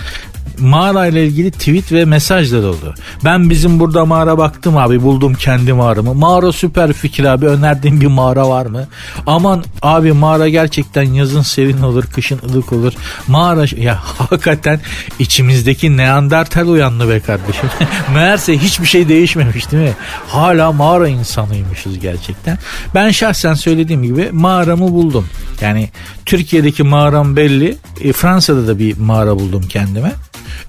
mağara 0.60 1.08
ile 1.08 1.28
ilgili 1.28 1.52
tweet 1.52 1.92
ve 1.92 2.06
mesajlar 2.06 2.64
oldu. 2.64 2.96
Ben 3.26 3.50
bizim 3.50 3.80
burada 3.80 4.06
mağara 4.06 4.38
baktım 4.38 4.78
abi 4.78 5.02
buldum 5.02 5.34
kendi 5.34 5.74
mağaramı. 5.74 6.14
Mağara 6.14 6.52
süper 6.52 6.94
fikir 6.94 7.24
abi 7.24 7.46
önerdiğin 7.46 8.02
bir 8.02 8.08
mağara 8.08 8.50
var 8.50 8.66
mı? 8.66 8.88
Aman 9.28 9.64
abi 9.82 10.14
mağara 10.14 10.50
gerçekten 10.50 11.04
yazın 11.04 11.42
serin 11.42 11.82
olur 11.82 12.04
kışın 12.04 12.40
ılık 12.50 12.74
olur. 12.74 12.94
Mağara 13.28 13.66
ya 13.78 14.00
hakikaten 14.18 14.80
içimizdeki 15.20 15.98
Neandertal 15.98 16.68
uyandı 16.68 17.10
be 17.10 17.20
kardeşim. 17.20 17.70
Meğerse 18.14 18.58
hiçbir 18.58 18.86
şey 18.86 19.10
değişmemiş 19.10 19.72
değil 19.72 19.84
mi? 19.84 19.94
Hala 20.28 20.72
mağara 20.72 21.08
insanıymışız 21.08 22.00
gerçekten. 22.00 22.58
Ben 22.96 23.12
şahsen 23.12 23.54
söylediğim 23.54 24.04
gibi 24.04 24.30
mağaramı 24.32 24.92
buldum. 24.92 25.28
Yani 25.62 25.90
Türkiye'deki 26.26 26.84
mağaram 26.84 27.36
belli. 27.36 27.78
E, 28.02 28.14
Fransa'da 28.14 28.68
da 28.68 28.80
bir 28.80 28.98
mağara 28.98 29.40
buldum 29.40 29.64
kendime. 29.70 30.12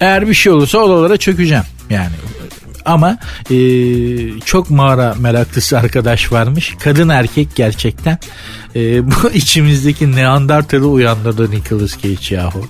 Eğer 0.00 0.28
bir 0.28 0.34
şey 0.34 0.52
olursa 0.52 0.78
oralara 0.78 1.16
çökeceğim. 1.16 1.64
Yani 1.90 2.12
ama 2.84 3.18
e, 3.50 3.56
çok 4.40 4.70
mağara 4.70 5.14
meraklısı 5.18 5.78
arkadaş 5.78 6.32
varmış. 6.32 6.74
Kadın 6.80 7.08
erkek 7.08 7.48
gerçekten 7.54 8.18
e, 8.76 9.06
bu 9.06 9.30
içimizdeki 9.34 10.12
Neandertal'ı 10.12 10.86
uyandırdı 10.86 11.50
Nicholas 11.50 11.98
Cage 12.02 12.34
yahu. 12.34 12.66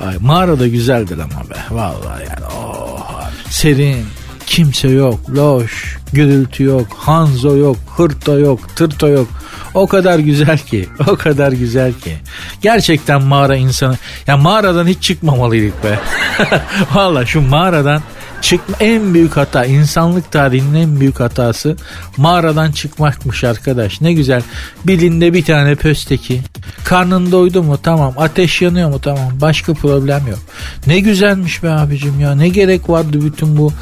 Ay, 0.00 0.16
mağara 0.20 0.60
da 0.60 0.68
güzeldir 0.68 1.18
ama 1.18 1.50
be. 1.50 1.56
Vallahi 1.70 2.22
yani 2.22 2.52
oh, 2.56 3.30
serin, 3.50 4.06
kimse 4.46 4.88
yok, 4.88 5.30
loş, 5.30 5.98
gürültü 6.12 6.64
yok, 6.64 6.86
Hanzo 6.96 7.56
yok, 7.56 7.76
hırta 7.96 8.32
yok, 8.32 8.76
tırta 8.76 9.08
yok. 9.08 9.28
O 9.74 9.86
kadar 9.86 10.18
güzel 10.18 10.58
ki, 10.58 10.88
o 11.08 11.16
kadar 11.16 11.52
güzel 11.52 11.92
ki. 11.92 12.16
Gerçekten 12.62 13.22
mağara 13.22 13.56
insanı, 13.56 13.98
ya 14.26 14.36
mağaradan 14.36 14.86
hiç 14.86 15.02
çıkmamalıydık 15.02 15.84
be. 15.84 15.98
Valla 16.94 17.26
şu 17.26 17.40
mağaradan 17.40 18.02
çıkma 18.44 18.76
en 18.80 19.14
büyük 19.14 19.36
hata 19.36 19.64
insanlık 19.64 20.32
tarihinin 20.32 20.74
en 20.74 21.00
büyük 21.00 21.20
hatası 21.20 21.76
mağaradan 22.16 22.72
çıkmakmış 22.72 23.44
arkadaş. 23.44 24.00
Ne 24.00 24.12
güzel. 24.12 24.42
Bilinde 24.84 25.32
bir 25.32 25.44
tane 25.44 25.74
pösteki. 25.74 26.40
Karnın 26.84 27.32
doydu 27.32 27.62
mu? 27.62 27.78
Tamam. 27.82 28.14
Ateş 28.16 28.62
yanıyor 28.62 28.90
mu? 28.90 29.00
Tamam. 29.00 29.32
Başka 29.40 29.74
problem 29.74 30.26
yok. 30.26 30.38
Ne 30.86 31.00
güzelmiş 31.00 31.62
be 31.62 31.70
abicim 31.70 32.20
ya. 32.20 32.34
Ne 32.34 32.48
gerek 32.48 32.88
vardı 32.88 33.18
bütün 33.22 33.56
bu 33.56 33.72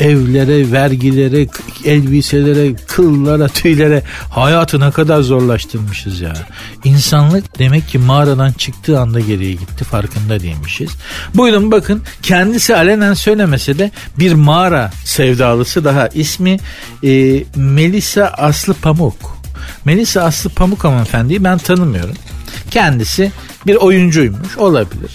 evlere 0.00 0.72
vergilere 0.72 1.46
elbiselere 1.84 2.74
kıllara 2.74 3.48
tüylere 3.48 4.02
hayatı 4.30 4.80
ne 4.80 4.90
kadar 4.90 5.22
zorlaştırmışız 5.22 6.20
ya 6.20 6.32
insanlık 6.84 7.58
demek 7.58 7.88
ki 7.88 7.98
mağaradan 7.98 8.52
çıktığı 8.52 9.00
anda 9.00 9.20
geriye 9.20 9.52
gitti 9.52 9.84
farkında 9.84 10.40
değilmişiz 10.40 10.90
buyurun 11.34 11.70
bakın 11.70 12.02
kendisi 12.22 12.76
alenen 12.76 13.14
söylemese 13.14 13.78
de 13.78 13.90
bir 14.18 14.32
mağara 14.32 14.90
sevdalısı 15.04 15.84
daha. 15.84 16.08
ismi 16.08 16.56
e, 17.04 17.44
Melisa 17.56 18.24
Aslı 18.24 18.74
Pamuk. 18.74 19.40
Melisa 19.84 20.22
Aslı 20.22 20.50
Pamuk 20.50 20.84
hanımefendiyi 20.84 21.44
ben 21.44 21.58
tanımıyorum. 21.58 22.14
Kendisi 22.70 23.32
bir 23.66 23.74
oyuncuymuş 23.74 24.58
olabilir. 24.58 25.10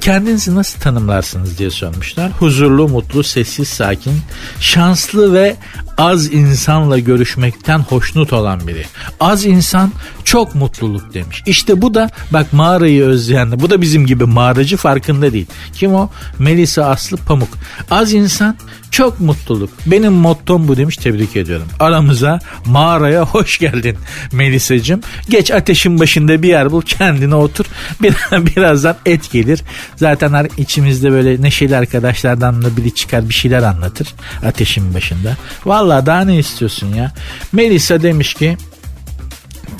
Kendinizi 0.00 0.54
nasıl 0.54 0.80
tanımlarsınız 0.80 1.58
diye 1.58 1.70
sormuşlar. 1.70 2.32
Huzurlu, 2.32 2.88
mutlu, 2.88 3.22
sessiz, 3.22 3.68
sakin, 3.68 4.12
şanslı 4.60 5.32
ve 5.34 5.56
az 6.02 6.32
insanla 6.32 6.98
görüşmekten 6.98 7.78
hoşnut 7.78 8.32
olan 8.32 8.66
biri. 8.66 8.84
Az 9.20 9.44
insan 9.44 9.92
çok 10.24 10.54
mutluluk 10.54 11.14
demiş. 11.14 11.42
İşte 11.46 11.82
bu 11.82 11.94
da 11.94 12.10
bak 12.30 12.52
mağarayı 12.52 13.04
özleyen 13.04 13.60
bu 13.60 13.70
da 13.70 13.80
bizim 13.80 14.06
gibi 14.06 14.24
mağaracı 14.24 14.76
farkında 14.76 15.32
değil. 15.32 15.46
Kim 15.72 15.94
o? 15.94 16.10
Melisa 16.38 16.84
Aslı 16.84 17.16
Pamuk. 17.16 17.48
Az 17.90 18.12
insan 18.12 18.56
çok 18.90 19.20
mutluluk. 19.20 19.70
Benim 19.86 20.12
mottom 20.12 20.68
bu 20.68 20.76
demiş 20.76 20.96
tebrik 20.96 21.36
ediyorum. 21.36 21.66
Aramıza 21.80 22.38
mağaraya 22.66 23.22
hoş 23.24 23.58
geldin 23.58 23.96
Melisa'cığım. 24.32 25.00
Geç 25.28 25.50
ateşin 25.50 26.00
başında 26.00 26.42
bir 26.42 26.48
yer 26.48 26.72
bul 26.72 26.82
kendine 26.82 27.34
otur. 27.34 27.64
Bir, 28.02 28.14
birazdan 28.32 28.96
et 29.06 29.30
gelir. 29.32 29.62
Zaten 29.96 30.48
içimizde 30.56 31.12
böyle 31.12 31.42
neşeli 31.42 31.76
arkadaşlardan 31.76 32.62
da 32.62 32.76
biri 32.76 32.94
çıkar 32.94 33.28
bir 33.28 33.34
şeyler 33.34 33.62
anlatır 33.62 34.14
ateşin 34.46 34.94
başında. 34.94 35.36
Valla 35.66 35.91
daha 36.06 36.24
ne 36.24 36.38
istiyorsun 36.38 36.94
ya? 36.94 37.12
Melisa 37.52 38.02
demiş 38.02 38.34
ki 38.34 38.56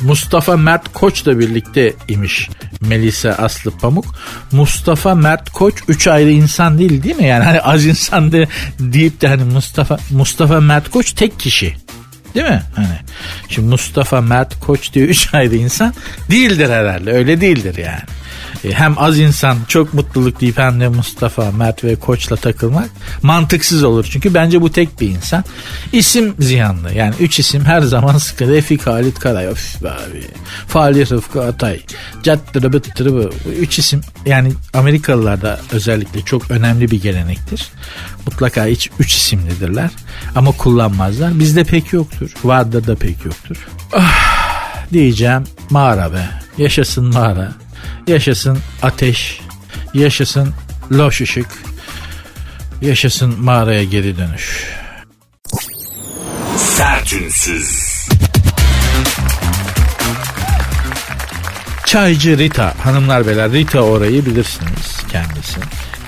Mustafa 0.02 0.56
Mert 0.56 0.92
Koç'la 0.92 1.38
birlikte 1.38 1.92
imiş 2.08 2.48
Melisa 2.80 3.30
Aslı 3.30 3.70
Pamuk. 3.70 4.04
Mustafa 4.52 5.14
Mert 5.14 5.50
Koç 5.50 5.74
üç 5.88 6.06
ayrı 6.06 6.30
insan 6.30 6.78
değil 6.78 7.02
değil 7.02 7.16
mi? 7.16 7.26
Yani 7.26 7.44
hani 7.44 7.60
az 7.60 7.86
insan 7.86 8.32
de 8.32 8.48
deyip 8.80 9.20
de 9.20 9.28
hani 9.28 9.44
Mustafa 9.44 9.98
Mustafa 10.10 10.60
Mert 10.60 10.90
Koç 10.90 11.12
tek 11.12 11.40
kişi. 11.40 11.76
Değil 12.34 12.46
mi? 12.46 12.62
Hani 12.76 12.98
şimdi 13.48 13.68
Mustafa 13.68 14.20
Mert 14.20 14.60
Koç 14.60 14.92
diye 14.92 15.04
üç 15.04 15.34
ayrı 15.34 15.56
insan 15.56 15.94
değildir 16.30 16.70
herhalde. 16.70 17.12
Öyle 17.12 17.40
değildir 17.40 17.76
yani. 17.76 18.02
E, 18.64 18.72
hem 18.72 18.94
az 18.98 19.18
insan 19.18 19.58
çok 19.68 19.94
mutluluk 19.94 20.40
deyip 20.40 20.58
hem 20.58 20.80
de 20.80 20.88
Mustafa, 20.88 21.50
Mert 21.50 21.84
ve 21.84 21.96
Koç'la 21.96 22.36
takılmak 22.36 22.90
mantıksız 23.22 23.82
olur. 23.84 24.06
Çünkü 24.10 24.34
bence 24.34 24.60
bu 24.60 24.72
tek 24.72 25.00
bir 25.00 25.08
insan. 25.08 25.44
İsim 25.92 26.34
ziyanlı. 26.38 26.94
Yani 26.94 27.14
üç 27.20 27.38
isim 27.38 27.64
her 27.64 27.80
zaman 27.80 28.18
sıkı. 28.18 28.48
Refik 28.48 28.86
Halit 28.86 29.18
Karay. 29.18 29.48
Of 29.48 29.82
be 29.82 29.90
abi. 29.90 30.26
Fali 30.68 31.10
Rıfkı 31.10 31.42
Atay. 31.42 31.80
Cattırı 32.22 32.72
bıttırı 32.72 33.12
bu. 33.12 33.30
Üç 33.58 33.78
isim 33.78 34.00
yani 34.26 34.52
Amerikalılarda 34.74 35.60
özellikle 35.72 36.22
çok 36.22 36.50
önemli 36.50 36.90
bir 36.90 37.02
gelenektir. 37.02 37.68
Mutlaka 38.26 38.66
hiç 38.66 38.90
üç 38.98 39.14
isimlidirler. 39.14 39.90
Ama 40.34 40.52
kullanmazlar. 40.52 41.38
Bizde 41.38 41.64
pek 41.64 41.92
yoktur. 41.92 42.30
Vardır 42.44 42.86
da 42.86 42.94
pek 42.94 43.24
yoktur. 43.24 43.56
Ah, 43.92 44.92
diyeceğim 44.92 45.44
mağara 45.70 46.12
be. 46.12 46.28
Yaşasın 46.58 47.04
mağara. 47.04 47.61
Yaşasın 48.06 48.58
ateş, 48.82 49.40
yaşasın 49.94 50.54
loş 50.92 51.20
ışık, 51.20 51.46
yaşasın 52.80 53.44
mağaraya 53.44 53.84
geri 53.84 54.18
dönüş. 54.18 54.66
Sertünsüz. 56.56 57.92
Çaycı 61.86 62.38
Rita, 62.38 62.74
hanımlar 62.84 63.26
beyler 63.26 63.52
Rita 63.52 63.80
orayı 63.80 64.26
bilirsiniz 64.26 65.02
kendisi. 65.12 65.60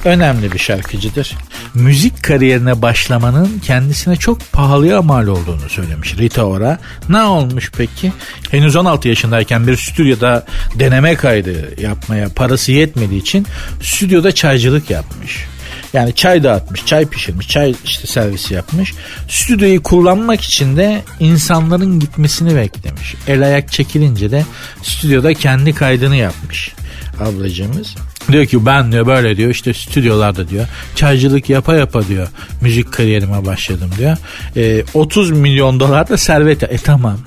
Önemli 0.05 0.53
bir 0.53 0.59
şarkıcıdır 0.59 1.37
müzik 1.75 2.23
kariyerine 2.23 2.83
başlamanın 2.83 3.59
kendisine 3.65 4.17
çok 4.17 4.53
pahalıya 4.53 5.03
mal 5.03 5.27
olduğunu 5.27 5.69
söylemiş 5.69 6.19
Rita 6.19 6.45
Ora. 6.45 6.79
Ne 7.09 7.23
olmuş 7.23 7.71
peki? 7.77 8.13
Henüz 8.51 8.77
16 8.77 9.09
yaşındayken 9.09 9.67
bir 9.67 9.77
stüdyoda 9.77 10.47
deneme 10.75 11.15
kaydı 11.15 11.83
yapmaya 11.83 12.29
parası 12.29 12.73
yetmediği 12.73 13.21
için 13.21 13.47
stüdyoda 13.83 14.33
çaycılık 14.33 14.91
yapmış. 14.91 15.47
Yani 15.93 16.15
çay 16.15 16.45
dağıtmış, 16.45 16.87
çay 16.87 17.07
pişirmiş, 17.07 17.49
çay 17.49 17.75
işte 17.85 18.07
servisi 18.07 18.55
yapmış. 18.55 18.95
Stüdyoyu 19.29 19.83
kullanmak 19.83 20.41
için 20.41 20.77
de 20.77 21.03
insanların 21.21 22.01
gitmesini 22.01 22.57
beklemiş. 22.57 23.15
El 23.29 23.43
ayak 23.43 23.73
çekilince 23.73 24.31
de 24.31 24.45
stüdyoda 24.83 25.35
kendi 25.35 25.75
kaydını 25.75 26.17
yapmış 26.17 26.73
ablacığımız. 27.21 27.95
Diyor 28.33 28.47
ki 28.47 28.67
ben 28.67 28.93
diyor 28.93 29.07
böyle 29.07 29.37
diyor 29.37 29.51
işte 29.51 29.75
stüdyolarda 29.75 30.49
diyor 30.49 30.67
çaycılık 30.95 31.51
yapa 31.51 31.75
yapa 31.75 32.09
diyor 32.09 32.29
müzik 32.61 32.93
kariyerime 32.93 33.47
başladım 33.47 33.91
diyor. 33.99 34.17
E, 34.57 34.85
30 34.95 35.31
milyon 35.31 35.81
dolar 35.81 36.09
da 36.09 36.17
servet. 36.17 36.63
E 36.63 36.79
tamam 36.79 37.19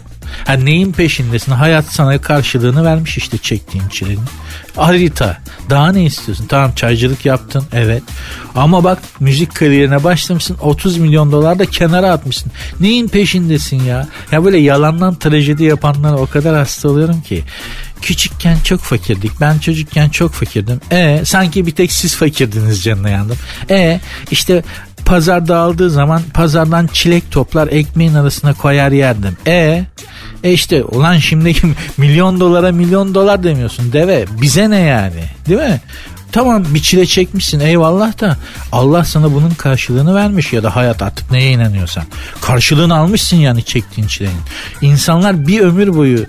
Ha 0.46 0.54
neyin 0.54 0.92
peşindesin? 0.92 1.52
Hayat 1.52 1.86
sana 1.86 2.22
karşılığını 2.22 2.86
vermiş 2.86 3.18
işte 3.18 3.38
çektiğin 3.38 3.88
çilenin. 3.88 4.20
Harita. 4.76 5.38
Daha 5.70 5.92
ne 5.92 6.06
istiyorsun? 6.06 6.46
Tamam 6.50 6.72
çaycılık 6.76 7.26
yaptın 7.26 7.64
evet. 7.74 8.04
Ama 8.56 8.84
bak 8.84 9.00
müzik 9.20 9.56
kariyerine 9.56 10.04
başlamışsın 10.04 10.58
30 10.62 10.98
milyon 10.98 11.32
dolar 11.32 11.60
da 11.60 11.66
kenara 11.66 12.12
atmışsın. 12.12 12.52
Neyin 12.80 13.08
peşindesin 13.08 13.84
ya? 13.84 14.08
Ya 14.32 14.46
böyle 14.46 14.58
yalandan 14.58 15.16
trajedi 15.16 15.64
yapanlara 15.64 16.18
o 16.18 16.26
kadar 16.26 16.56
hasta 16.56 16.90
oluyorum 16.90 17.22
ki. 17.22 17.44
Küçükken 18.02 18.58
çok 18.64 18.80
fakirdik. 18.80 19.32
Ben 19.42 19.60
çocukken 19.60 20.10
çok 20.10 20.34
fakirdim. 20.34 20.82
E 20.92 21.22
sanki 21.26 21.66
bir 21.66 21.72
tek 21.72 21.92
siz 21.92 22.16
fakirdiniz 22.16 22.84
canına 22.84 23.10
yandım. 23.10 23.38
E 23.70 24.00
işte 24.32 24.64
pazar 25.06 25.48
dağıldığı 25.48 25.90
zaman 25.90 26.22
pazardan 26.34 26.88
çilek 26.88 27.32
toplar 27.32 27.68
ekmeğin 27.68 28.14
arasına 28.14 28.54
koyar 28.54 28.92
yerdim. 28.92 29.38
E 29.48 29.86
e 30.44 30.52
işte 30.52 30.84
ulan 30.84 31.18
şimdi 31.18 31.56
milyon 31.98 32.40
dolara 32.40 32.72
milyon 32.72 33.16
dolar 33.16 33.44
demiyorsun 33.44 33.94
deve 33.94 34.26
bize 34.42 34.70
ne 34.70 34.80
yani 34.80 35.24
değil 35.48 35.60
mi? 35.60 35.82
Tamam 36.32 36.66
bir 36.74 36.82
çile 36.82 37.06
çekmişsin 37.06 37.60
eyvallah 37.60 38.20
da 38.20 38.38
Allah 38.72 39.04
sana 39.04 39.34
bunun 39.34 39.50
karşılığını 39.50 40.16
vermiş 40.16 40.54
ya 40.54 40.64
da 40.64 40.76
hayat 40.76 41.02
artık 41.02 41.32
neye 41.32 41.52
inanıyorsan. 41.52 42.04
Karşılığını 42.42 42.98
almışsın 42.98 43.38
yani 43.38 43.64
çektiğin 43.64 44.08
çilenin. 44.08 44.42
İnsanlar 44.82 45.48
bir 45.48 45.60
ömür 45.60 45.96
boyu 45.96 46.26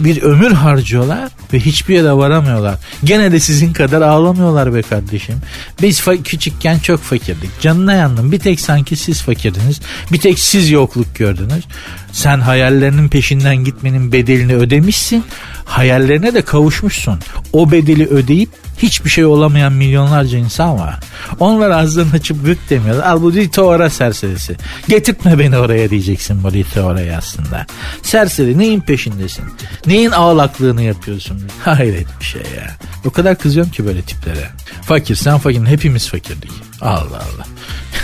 bir 0.00 0.22
ömür 0.22 0.52
harcıyorlar 0.52 1.30
ve 1.52 1.60
hiçbir 1.60 1.94
yere 1.94 2.12
varamıyorlar. 2.12 2.78
Gene 3.04 3.32
de 3.32 3.40
sizin 3.40 3.72
kadar 3.72 4.02
ağlamıyorlar 4.02 4.74
be 4.74 4.82
kardeşim. 4.82 5.36
Biz 5.82 6.04
küçükken 6.24 6.78
çok 6.78 7.00
fakirdik. 7.00 7.60
Canına 7.60 7.92
yandım. 7.92 8.32
Bir 8.32 8.38
tek 8.38 8.60
sanki 8.60 8.96
siz 8.96 9.22
fakirdiniz. 9.22 9.80
Bir 10.12 10.18
tek 10.18 10.38
siz 10.38 10.70
yokluk 10.70 11.16
gördünüz. 11.16 11.64
Sen 12.12 12.40
hayallerinin 12.40 13.08
peşinden 13.08 13.56
gitmenin 13.56 14.12
bedelini 14.12 14.54
ödemişsin. 14.54 15.24
Hayallerine 15.72 16.34
de 16.34 16.42
kavuşmuşsun. 16.42 17.18
O 17.52 17.70
bedeli 17.70 18.06
ödeyip 18.06 18.48
hiçbir 18.78 19.10
şey 19.10 19.24
olamayan 19.24 19.72
milyonlarca 19.72 20.38
insan 20.38 20.78
var. 20.78 21.00
Onlar 21.40 21.70
ağzını 21.70 22.12
açıp 22.14 22.44
gık 22.44 22.70
demiyorlar. 22.70 23.04
Al 23.06 23.22
bu 23.22 23.32
Rito 23.32 23.62
Ora 23.62 23.90
serserisi. 23.90 24.56
Getirtme 24.88 25.38
beni 25.38 25.58
oraya 25.58 25.90
diyeceksin 25.90 26.44
bu 26.44 26.52
Rito 26.52 26.80
Ora'ya 26.80 27.18
aslında. 27.18 27.66
Serseri 28.02 28.58
neyin 28.58 28.80
peşindesin? 28.80 29.44
Neyin 29.86 30.10
ağlaklığını 30.10 30.82
yapıyorsun? 30.82 31.42
Hayret 31.64 32.06
bir 32.20 32.24
şey 32.24 32.42
ya. 32.42 32.76
O 33.04 33.10
kadar 33.10 33.38
kızıyorum 33.38 33.72
ki 33.72 33.86
böyle 33.86 34.02
tiplere. 34.02 34.50
Fakir 34.82 35.14
sen 35.14 35.38
fakir 35.38 35.66
hepimiz 35.66 36.08
fakirdik. 36.08 36.52
Allah 36.80 37.00
Allah. 37.00 37.46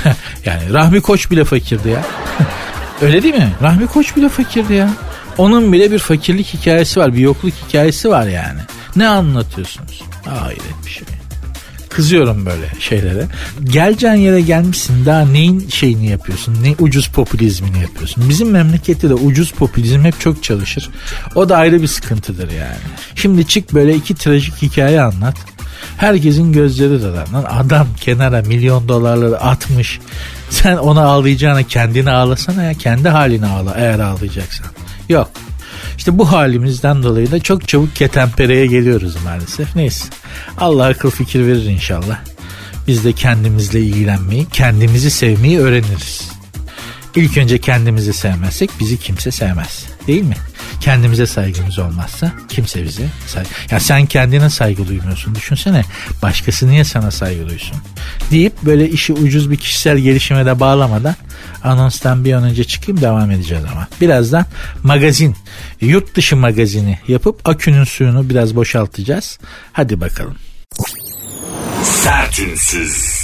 yani 0.44 0.72
Rahmi 0.72 1.00
Koç 1.00 1.30
bile 1.30 1.44
fakirdi 1.44 1.88
ya. 1.88 2.04
Öyle 3.02 3.22
değil 3.22 3.34
mi? 3.34 3.52
Rahmi 3.62 3.86
Koç 3.86 4.16
bile 4.16 4.28
fakirdi 4.28 4.74
ya. 4.74 4.90
Onun 5.38 5.72
bile 5.72 5.90
bir 5.92 5.98
fakirlik 5.98 6.46
hikayesi 6.54 7.00
var. 7.00 7.14
Bir 7.14 7.18
yokluk 7.18 7.54
hikayesi 7.68 8.10
var 8.10 8.26
yani. 8.26 8.60
Ne 8.96 9.08
anlatıyorsunuz? 9.08 10.02
Hayret 10.24 10.86
bir 10.86 10.90
şey. 10.90 11.04
Kızıyorum 11.88 12.46
böyle 12.46 12.72
şeylere. 12.80 13.26
Geleceğin 13.64 14.14
yere 14.14 14.40
gelmişsin 14.40 15.06
daha 15.06 15.20
neyin 15.20 15.68
şeyini 15.68 16.06
yapıyorsun? 16.06 16.56
Ne 16.62 16.74
ucuz 16.78 17.08
popülizmini 17.08 17.80
yapıyorsun? 17.80 18.28
Bizim 18.28 18.50
memlekette 18.50 19.10
de 19.10 19.14
ucuz 19.14 19.52
popülizm 19.52 20.04
hep 20.04 20.20
çok 20.20 20.44
çalışır. 20.44 20.90
O 21.34 21.48
da 21.48 21.56
ayrı 21.56 21.82
bir 21.82 21.86
sıkıntıdır 21.86 22.50
yani. 22.50 22.78
Şimdi 23.14 23.46
çık 23.46 23.74
böyle 23.74 23.94
iki 23.94 24.14
trajik 24.14 24.62
hikaye 24.62 25.00
anlat. 25.00 25.36
Herkesin 25.96 26.52
gözleri 26.52 27.02
dolar. 27.02 27.26
Adam 27.48 27.86
kenara 28.00 28.42
milyon 28.42 28.88
dolarları 28.88 29.40
atmış. 29.40 30.00
Sen 30.50 30.76
ona 30.76 31.04
ağlayacağına 31.04 31.62
kendini 31.62 32.10
ağlasana 32.10 32.62
ya. 32.62 32.74
Kendi 32.74 33.08
halini 33.08 33.46
ağla 33.46 33.74
eğer 33.76 33.98
ağlayacaksan. 33.98 34.66
Yok. 35.08 35.30
İşte 35.98 36.18
bu 36.18 36.32
halimizden 36.32 37.02
dolayı 37.02 37.30
da 37.30 37.40
çok 37.40 37.68
çabuk 37.68 37.96
ketempereye 37.96 38.66
geliyoruz 38.66 39.16
maalesef. 39.24 39.76
Neyse. 39.76 40.04
Allah 40.58 40.86
akıl 40.86 41.10
fikir 41.10 41.46
verir 41.46 41.64
inşallah. 41.64 42.18
Biz 42.86 43.04
de 43.04 43.12
kendimizle 43.12 43.80
ilgilenmeyi, 43.80 44.46
kendimizi 44.52 45.10
sevmeyi 45.10 45.58
öğreniriz. 45.58 46.30
İlk 47.16 47.38
önce 47.38 47.58
kendimizi 47.58 48.12
sevmezsek 48.12 48.70
bizi 48.80 48.98
kimse 48.98 49.30
sevmez. 49.30 49.86
Değil 50.06 50.22
mi? 50.22 50.36
Kendimize 50.80 51.26
saygımız 51.26 51.78
olmazsa 51.78 52.32
kimse 52.48 52.84
bize 52.84 53.06
saygı... 53.26 53.48
Ya 53.70 53.80
sen 53.80 54.06
kendine 54.06 54.50
saygı 54.50 54.88
duymuyorsun. 54.88 55.34
Düşünsene 55.34 55.84
başkası 56.22 56.68
niye 56.68 56.84
sana 56.84 57.10
saygı 57.10 57.48
duysun? 57.48 57.76
Deyip 58.30 58.62
böyle 58.62 58.90
işi 58.90 59.12
ucuz 59.12 59.50
bir 59.50 59.56
kişisel 59.56 59.98
gelişime 59.98 60.46
de 60.46 60.60
bağlamadan 60.60 61.14
anonstan 61.64 62.24
bir 62.24 62.32
an 62.32 62.44
önce 62.44 62.64
çıkayım 62.64 63.00
devam 63.00 63.30
edeceğiz 63.30 63.64
ama. 63.72 63.88
Birazdan 64.00 64.46
magazin, 64.82 65.36
yurt 65.80 66.14
dışı 66.14 66.36
magazini 66.36 66.98
yapıp 67.08 67.48
akünün 67.48 67.84
suyunu 67.84 68.30
biraz 68.30 68.56
boşaltacağız. 68.56 69.38
Hadi 69.72 70.00
bakalım. 70.00 70.36
Sertünsüz. 71.82 73.18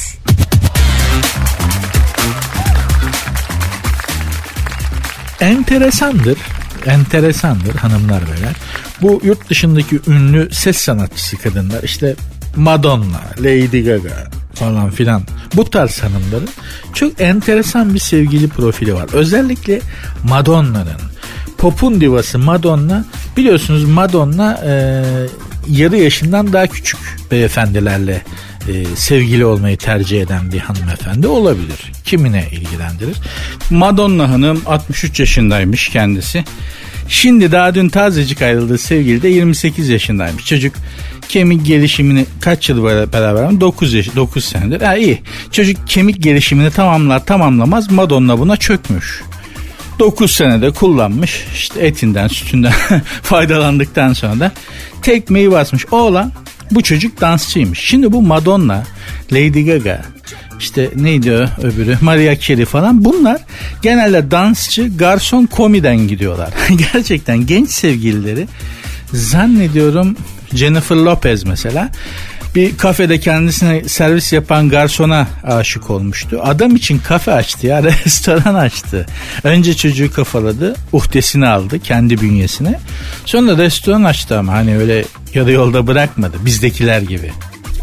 enteresandır. 5.45 6.39
Enteresandır 6.87 7.75
hanımlar 7.75 8.23
beyler. 8.33 8.55
Bu 9.03 9.21
yurt 9.25 9.51
dışındaki 9.51 10.01
ünlü 10.07 10.49
ses 10.53 10.77
sanatçısı 10.77 11.37
kadınlar 11.37 11.83
işte 11.83 12.15
Madonna, 12.57 13.21
Lady 13.39 13.85
Gaga 13.85 14.31
falan 14.55 14.91
filan 14.91 15.23
bu 15.57 15.71
tarz 15.71 15.99
hanımların 16.03 16.49
çok 16.95 17.21
enteresan 17.21 17.95
bir 17.95 17.99
sevgili 17.99 18.49
profili 18.49 18.95
var. 18.95 19.09
Özellikle 19.13 19.81
Madonna'nın 20.29 21.01
popun 21.59 22.01
divası 22.01 22.39
Madonna 22.39 23.05
biliyorsunuz 23.37 23.85
Madonna 23.85 24.61
e, 24.67 25.03
yarı 25.69 25.97
yaşından 25.97 26.53
daha 26.53 26.67
küçük 26.67 26.99
beyefendilerle 27.31 28.23
e, 28.69 28.85
sevgili 28.97 29.45
olmayı 29.45 29.77
tercih 29.77 30.23
eden 30.23 30.53
bir 30.53 30.59
hanımefendi 30.59 31.27
olabilir. 31.27 31.93
Kimine 32.05 32.49
ilgilendirir? 32.53 33.17
Madonna 33.71 34.31
Hanım 34.31 34.63
63 34.67 35.21
yaşındaymış 35.21 35.89
kendisi. 35.89 36.45
Şimdi 37.09 37.53
daha 37.53 37.75
dün 37.75 37.89
tazecik 37.89 38.43
ayrıldığı 38.43 38.79
sevgili 38.79 39.23
de 39.23 39.29
28 39.29 39.89
yaşındaymış. 39.89 40.47
Çocuk 40.47 40.75
kemik 41.35 41.67
gelişimini 41.67 42.27
kaç 42.41 42.69
yıl 42.69 42.85
beraber 42.85 43.61
9 43.61 43.95
yaş 43.95 44.17
9 44.17 44.45
senedir. 44.45 44.81
Ha 44.81 44.97
iyi. 44.97 45.23
Çocuk 45.53 45.89
kemik 45.89 46.23
gelişimini 46.23 46.71
tamamlar 46.71 47.27
tamamlamaz 47.27 47.91
Madonna 47.91 48.39
buna 48.39 48.57
çökmüş. 48.57 49.23
9 49.99 50.31
senede 50.31 50.71
kullanmış. 50.71 51.45
İşte 51.55 51.87
etinden 51.87 52.29
sütünden 52.29 52.73
faydalandıktan 53.23 54.13
sonra 54.13 54.41
da 54.41 54.53
tekmeyi 55.03 55.51
basmış. 55.51 55.87
Oğlan 55.91 56.33
bu 56.71 56.83
çocuk 56.83 57.21
dansçıymış. 57.21 57.79
Şimdi 57.79 58.13
bu 58.13 58.23
Madonna, 58.23 58.85
Lady 59.33 59.65
Gaga, 59.65 60.03
işte 60.59 60.91
neydi 60.97 61.33
o 61.33 61.67
öbürü 61.67 61.99
Maria 62.01 62.39
Carey 62.41 62.65
falan 62.65 63.05
bunlar 63.05 63.41
genelde 63.83 64.31
dansçı 64.31 64.97
garson 64.97 65.47
komiden 65.47 66.09
gidiyorlar. 66.09 66.51
Gerçekten 66.93 67.47
genç 67.47 67.71
sevgilileri 67.71 68.47
zannediyorum 69.13 70.17
Jennifer 70.55 70.97
Lopez 70.97 71.45
mesela 71.45 71.91
bir 72.55 72.77
kafede 72.77 73.21
kendisine 73.21 73.85
servis 73.89 74.33
yapan 74.33 74.69
garsona 74.69 75.27
aşık 75.45 75.91
olmuştu. 75.91 76.41
Adam 76.43 76.77
için 76.77 76.99
kafe 76.99 77.33
açtı 77.33 77.67
ya 77.67 77.83
restoran 78.05 78.55
açtı. 78.55 79.07
Önce 79.45 79.77
çocuğu 79.77 80.13
kafaladı 80.13 80.77
uhdesini 80.93 81.47
aldı 81.47 81.79
kendi 81.79 82.21
bünyesine. 82.21 82.81
Sonra 83.25 83.57
restoran 83.57 84.05
açtı 84.05 84.39
ama 84.39 84.53
hani 84.53 84.79
öyle 84.79 85.05
yarı 85.35 85.53
yolda 85.53 85.87
bırakmadı 85.87 86.37
bizdekiler 86.45 87.01
gibi. 87.03 87.33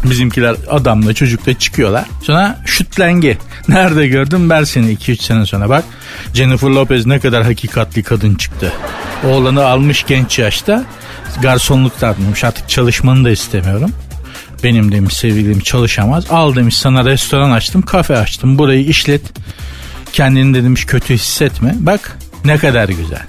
Bizimkiler 0.04 0.56
adamla 0.70 1.14
çocukla 1.14 1.54
çıkıyorlar. 1.54 2.04
Sonra 2.22 2.58
şütlenge. 2.66 3.38
Nerede 3.68 4.08
gördüm 4.08 4.50
ver 4.50 4.64
seni 4.64 4.94
2-3 4.94 5.22
sene 5.22 5.46
sonra 5.46 5.68
bak. 5.68 5.84
Jennifer 6.34 6.68
Lopez 6.68 7.06
ne 7.06 7.20
kadar 7.20 7.44
hakikatli 7.44 8.02
kadın 8.02 8.34
çıktı. 8.34 8.72
Oğlanı 9.24 9.66
almış 9.66 10.04
genç 10.06 10.38
yaşta. 10.38 10.84
Garsonluk 11.42 12.00
da 12.00 12.08
atmış 12.08 12.44
artık 12.44 12.68
çalışmanı 12.68 13.24
da 13.24 13.30
istemiyorum. 13.30 13.90
Benim 14.64 14.92
demiş 14.92 15.16
sevgilim 15.16 15.60
çalışamaz. 15.60 16.30
Al 16.30 16.54
demiş 16.54 16.78
sana 16.78 17.04
restoran 17.04 17.50
açtım 17.50 17.82
kafe 17.82 18.16
açtım 18.16 18.58
burayı 18.58 18.84
işlet. 18.84 19.22
Kendini 20.12 20.54
de 20.54 20.64
demiş 20.64 20.84
kötü 20.84 21.14
hissetme. 21.14 21.74
Bak 21.78 22.18
ne 22.44 22.58
kadar 22.58 22.88
güzel. 22.88 23.26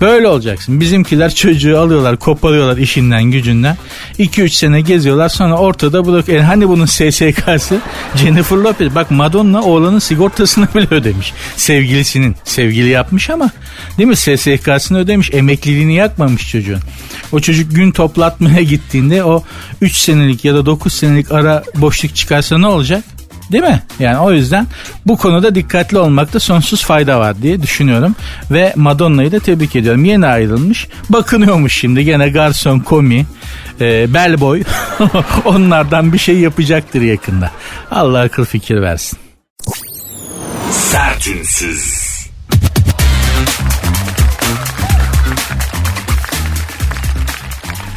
Böyle 0.00 0.28
olacaksın. 0.28 0.80
Bizimkiler 0.80 1.34
çocuğu 1.34 1.78
alıyorlar, 1.78 2.16
koparıyorlar 2.16 2.76
işinden, 2.76 3.24
gücünden. 3.24 3.76
2-3 4.18 4.48
sene 4.48 4.80
geziyorlar 4.80 5.28
sonra 5.28 5.58
ortada 5.58 6.06
bırak. 6.06 6.28
Yani 6.28 6.42
hani 6.42 6.68
bunun 6.68 6.86
SSK'sı 6.86 7.78
Jennifer 8.16 8.56
Lopez. 8.56 8.94
Bak 8.94 9.10
Madonna 9.10 9.62
oğlanın 9.62 9.98
sigortasını 9.98 10.68
bile 10.74 10.86
ödemiş. 10.90 11.32
Sevgilisinin. 11.56 12.36
Sevgili 12.44 12.88
yapmış 12.88 13.30
ama 13.30 13.50
değil 13.98 14.08
mi? 14.08 14.16
SSK'sını 14.16 14.98
ödemiş. 14.98 15.30
Emekliliğini 15.32 15.94
yakmamış 15.94 16.50
çocuğun. 16.50 16.80
O 17.32 17.40
çocuk 17.40 17.74
gün 17.74 17.90
toplatmaya 17.90 18.62
gittiğinde 18.62 19.24
o 19.24 19.44
3 19.80 19.96
senelik 19.96 20.44
ya 20.44 20.54
da 20.54 20.66
9 20.66 20.92
senelik 20.92 21.32
ara 21.32 21.62
boşluk 21.74 22.16
çıkarsa 22.16 22.58
ne 22.58 22.66
olacak? 22.66 23.04
Değil 23.52 23.64
mi? 23.64 23.82
Yani 23.98 24.18
o 24.18 24.32
yüzden 24.32 24.66
bu 25.06 25.16
konuda 25.16 25.54
dikkatli 25.54 25.98
olmakta 25.98 26.40
sonsuz 26.40 26.84
fayda 26.84 27.20
var 27.20 27.42
diye 27.42 27.62
düşünüyorum. 27.62 28.16
Ve 28.50 28.72
Madonna'yı 28.76 29.32
da 29.32 29.40
tebrik 29.40 29.76
ediyorum. 29.76 30.04
Yeni 30.04 30.26
ayrılmış. 30.26 30.88
Bakınıyormuş 31.08 31.76
şimdi 31.76 32.04
gene 32.04 32.28
garson, 32.28 32.78
komi, 32.78 33.26
e, 33.80 34.14
bellboy. 34.14 34.62
Onlardan 35.44 36.12
bir 36.12 36.18
şey 36.18 36.38
yapacaktır 36.38 37.02
yakında. 37.02 37.50
Allah 37.90 38.20
akıl 38.20 38.44
fikir 38.44 38.80
versin. 38.82 39.18
Sertünsüz. 40.70 42.14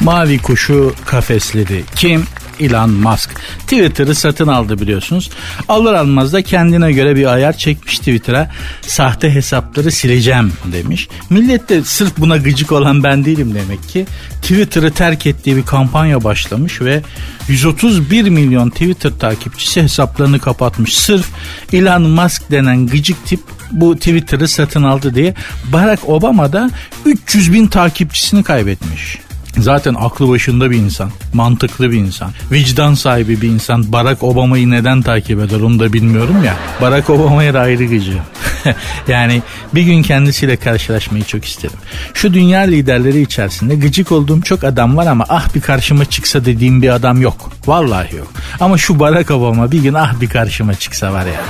Mavi 0.01 0.37
kuşu 0.37 0.95
kafesledi. 1.05 1.83
Kim? 1.95 2.25
Elon 2.59 2.89
Musk 2.89 3.29
Twitter'ı 3.59 4.15
satın 4.15 4.47
aldı 4.47 4.79
biliyorsunuz. 4.79 5.29
Alır 5.67 5.93
almaz 5.93 6.33
da 6.33 6.41
kendine 6.41 6.91
göre 6.91 7.15
bir 7.15 7.33
ayar 7.33 7.57
çekmiş 7.57 7.97
Twitter'a. 7.97 8.51
Sahte 8.81 9.33
hesapları 9.33 9.91
sileceğim 9.91 10.53
demiş. 10.71 11.07
Millet 11.29 11.69
de 11.69 11.83
sırf 11.83 12.17
buna 12.17 12.37
gıcık 12.37 12.71
olan 12.71 13.03
ben 13.03 13.25
değilim 13.25 13.55
demek 13.55 13.89
ki. 13.89 14.05
Twitter'ı 14.41 14.91
terk 14.91 15.25
ettiği 15.25 15.55
bir 15.55 15.65
kampanya 15.65 16.23
başlamış 16.23 16.81
ve 16.81 17.01
131 17.47 18.29
milyon 18.29 18.69
Twitter 18.69 19.11
takipçisi 19.19 19.83
hesaplarını 19.83 20.39
kapatmış. 20.39 20.97
Sırf 20.97 21.27
Elon 21.73 22.01
Musk 22.01 22.51
denen 22.51 22.87
gıcık 22.87 23.25
tip 23.25 23.39
bu 23.71 23.95
Twitter'ı 23.95 24.47
satın 24.47 24.83
aldı 24.83 25.15
diye 25.15 25.33
Barack 25.73 26.09
Obama 26.09 26.53
da 26.53 26.69
300 27.05 27.53
bin 27.53 27.67
takipçisini 27.67 28.43
kaybetmiş. 28.43 29.26
Zaten 29.57 29.93
aklı 29.93 30.29
başında 30.29 30.71
bir 30.71 30.77
insan, 30.77 31.11
mantıklı 31.33 31.91
bir 31.91 31.97
insan, 31.97 32.31
vicdan 32.51 32.93
sahibi 32.93 33.41
bir 33.41 33.47
insan. 33.47 33.91
Barack 33.91 34.23
Obama'yı 34.23 34.69
neden 34.69 35.01
takip 35.01 35.39
eder 35.39 35.59
onu 35.59 35.79
da 35.79 35.93
bilmiyorum 35.93 36.43
ya. 36.45 36.55
Barack 36.81 37.09
Obama'ya 37.09 37.53
da 37.53 37.59
ayrı 37.59 37.85
gıcı. 37.85 38.17
yani 39.07 39.41
bir 39.75 39.81
gün 39.81 40.01
kendisiyle 40.03 40.55
karşılaşmayı 40.55 41.23
çok 41.23 41.45
isterim. 41.45 41.77
Şu 42.13 42.33
dünya 42.33 42.59
liderleri 42.59 43.21
içerisinde 43.21 43.75
gıcık 43.75 44.11
olduğum 44.11 44.41
çok 44.41 44.63
adam 44.63 44.97
var 44.97 45.07
ama 45.07 45.25
ah 45.29 45.55
bir 45.55 45.61
karşıma 45.61 46.05
çıksa 46.05 46.45
dediğim 46.45 46.81
bir 46.81 46.89
adam 46.89 47.21
yok. 47.21 47.51
Vallahi 47.67 48.15
yok. 48.15 48.31
Ama 48.59 48.77
şu 48.77 48.99
Barack 48.99 49.31
Obama 49.31 49.71
bir 49.71 49.83
gün 49.83 49.93
ah 49.93 50.21
bir 50.21 50.29
karşıma 50.29 50.73
çıksa 50.73 51.13
var 51.13 51.25
ya. 51.25 51.41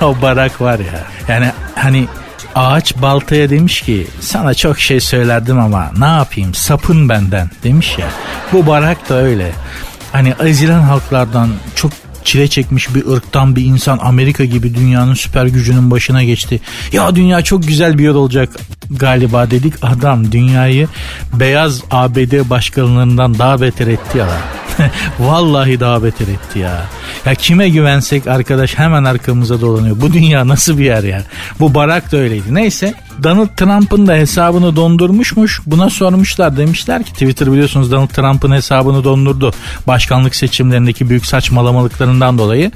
o 0.08 0.22
Barack 0.22 0.60
var 0.60 0.78
ya. 0.78 1.04
Yani 1.28 1.52
hani 1.74 2.06
Ağaç 2.54 2.96
baltaya 2.96 3.50
demiş 3.50 3.82
ki 3.82 4.06
sana 4.20 4.54
çok 4.54 4.80
şey 4.80 5.00
söylerdim 5.00 5.58
ama 5.58 5.90
ne 5.98 6.04
yapayım 6.04 6.54
sapın 6.54 7.08
benden 7.08 7.50
demiş 7.64 7.98
ya. 7.98 8.08
Bu 8.52 8.66
barak 8.66 9.08
da 9.08 9.14
öyle. 9.14 9.52
Hani 10.12 10.34
ezilen 10.44 10.80
halklardan 10.80 11.48
çok 11.74 11.92
çile 12.24 12.48
çekmiş 12.48 12.94
bir 12.94 13.06
ırktan 13.06 13.56
bir 13.56 13.64
insan 13.64 13.98
Amerika 14.02 14.44
gibi 14.44 14.74
dünyanın 14.74 15.14
süper 15.14 15.46
gücünün 15.46 15.90
başına 15.90 16.24
geçti. 16.24 16.60
Ya 16.92 17.14
dünya 17.14 17.42
çok 17.42 17.68
güzel 17.68 17.98
bir 17.98 18.04
yer 18.04 18.14
olacak 18.14 18.48
galiba 18.90 19.50
dedik. 19.50 19.74
Adam 19.82 20.32
dünyayı 20.32 20.88
beyaz 21.32 21.82
ABD 21.90 22.50
başkanlarından 22.50 23.38
daha 23.38 23.60
beter 23.60 23.86
etti 23.86 24.18
ya. 24.18 24.28
Vallahi 25.18 25.80
daha 25.80 26.02
beter 26.02 26.28
etti 26.28 26.58
ya. 26.58 26.86
Ya 27.26 27.34
kime 27.34 27.68
güvensek 27.68 28.26
arkadaş 28.26 28.78
hemen 28.78 29.04
arkamıza 29.04 29.60
dolanıyor. 29.60 30.00
Bu 30.00 30.12
dünya 30.12 30.48
nasıl 30.48 30.78
bir 30.78 30.84
yer 30.84 31.02
ya? 31.02 31.22
Bu 31.60 31.74
barak 31.74 32.12
da 32.12 32.16
öyleydi. 32.16 32.54
Neyse 32.54 32.94
Donald 33.22 33.48
Trump'ın 33.56 34.06
da 34.06 34.14
hesabını 34.14 34.76
dondurmuşmuş. 34.76 35.60
Buna 35.66 35.90
sormuşlar 35.90 36.56
demişler 36.56 37.02
ki 37.02 37.12
Twitter 37.12 37.52
biliyorsunuz 37.52 37.92
Donald 37.92 38.08
Trump'ın 38.08 38.52
hesabını 38.52 39.04
dondurdu. 39.04 39.52
Başkanlık 39.86 40.34
seçimlerindeki 40.34 41.08
büyük 41.08 41.26
saçmalamalıklarından 41.26 42.38
dolayı. 42.38 42.70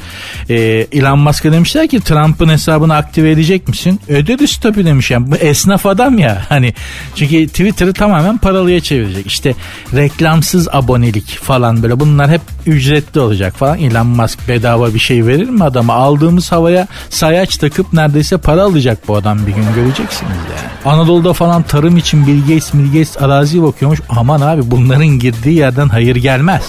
Ee, 0.51 0.55
Elon 0.93 1.19
Musk'a 1.19 1.53
demişler 1.53 1.89
ki 1.89 2.01
Trump'ın 2.01 2.49
hesabını 2.49 2.95
aktive 2.95 3.31
edecek 3.31 3.69
misin? 3.69 4.01
Öderiz 4.09 4.57
tabii 4.57 4.85
demiş. 4.85 5.11
Yani 5.11 5.31
bu 5.31 5.37
esnaf 5.37 5.87
adam 5.87 6.19
ya. 6.19 6.43
Hani 6.49 6.75
çünkü 7.15 7.47
Twitter'ı 7.47 7.93
tamamen 7.93 8.39
paralıya 8.39 8.81
çevirecek. 8.81 9.27
İşte 9.27 9.55
reklamsız 9.95 10.69
abonelik 10.73 11.29
falan 11.29 11.83
böyle 11.83 12.01
bunlar 12.01 12.31
hep 12.31 12.41
ücretli 12.67 13.21
olacak 13.21 13.57
falan. 13.57 13.79
Elon 13.79 14.07
Musk 14.07 14.49
bedava 14.49 14.95
bir 14.95 14.99
şey 14.99 15.27
verir 15.27 15.49
mi 15.49 15.65
adama? 15.65 15.95
Aldığımız 15.95 16.53
havaya 16.53 16.87
sayaç 17.11 17.57
takıp 17.57 17.93
neredeyse 17.93 18.37
para 18.37 18.63
alacak 18.63 19.09
bu 19.09 19.17
adam 19.17 19.47
bir 19.47 19.53
gün 19.53 19.65
göreceksiniz 19.75 20.26
yani. 20.31 20.95
Anadolu'da 20.95 21.33
falan 21.33 21.63
tarım 21.63 21.97
için 21.97 22.27
Bill 22.27 22.41
Gates, 22.41 22.75
Bill 22.75 22.87
Gates 22.87 23.23
arazi 23.23 23.63
bakıyormuş. 23.63 24.01
Aman 24.09 24.41
abi 24.41 24.71
bunların 24.71 25.07
girdiği 25.07 25.55
yerden 25.55 25.89
hayır 25.89 26.17
gelmez. 26.17 26.63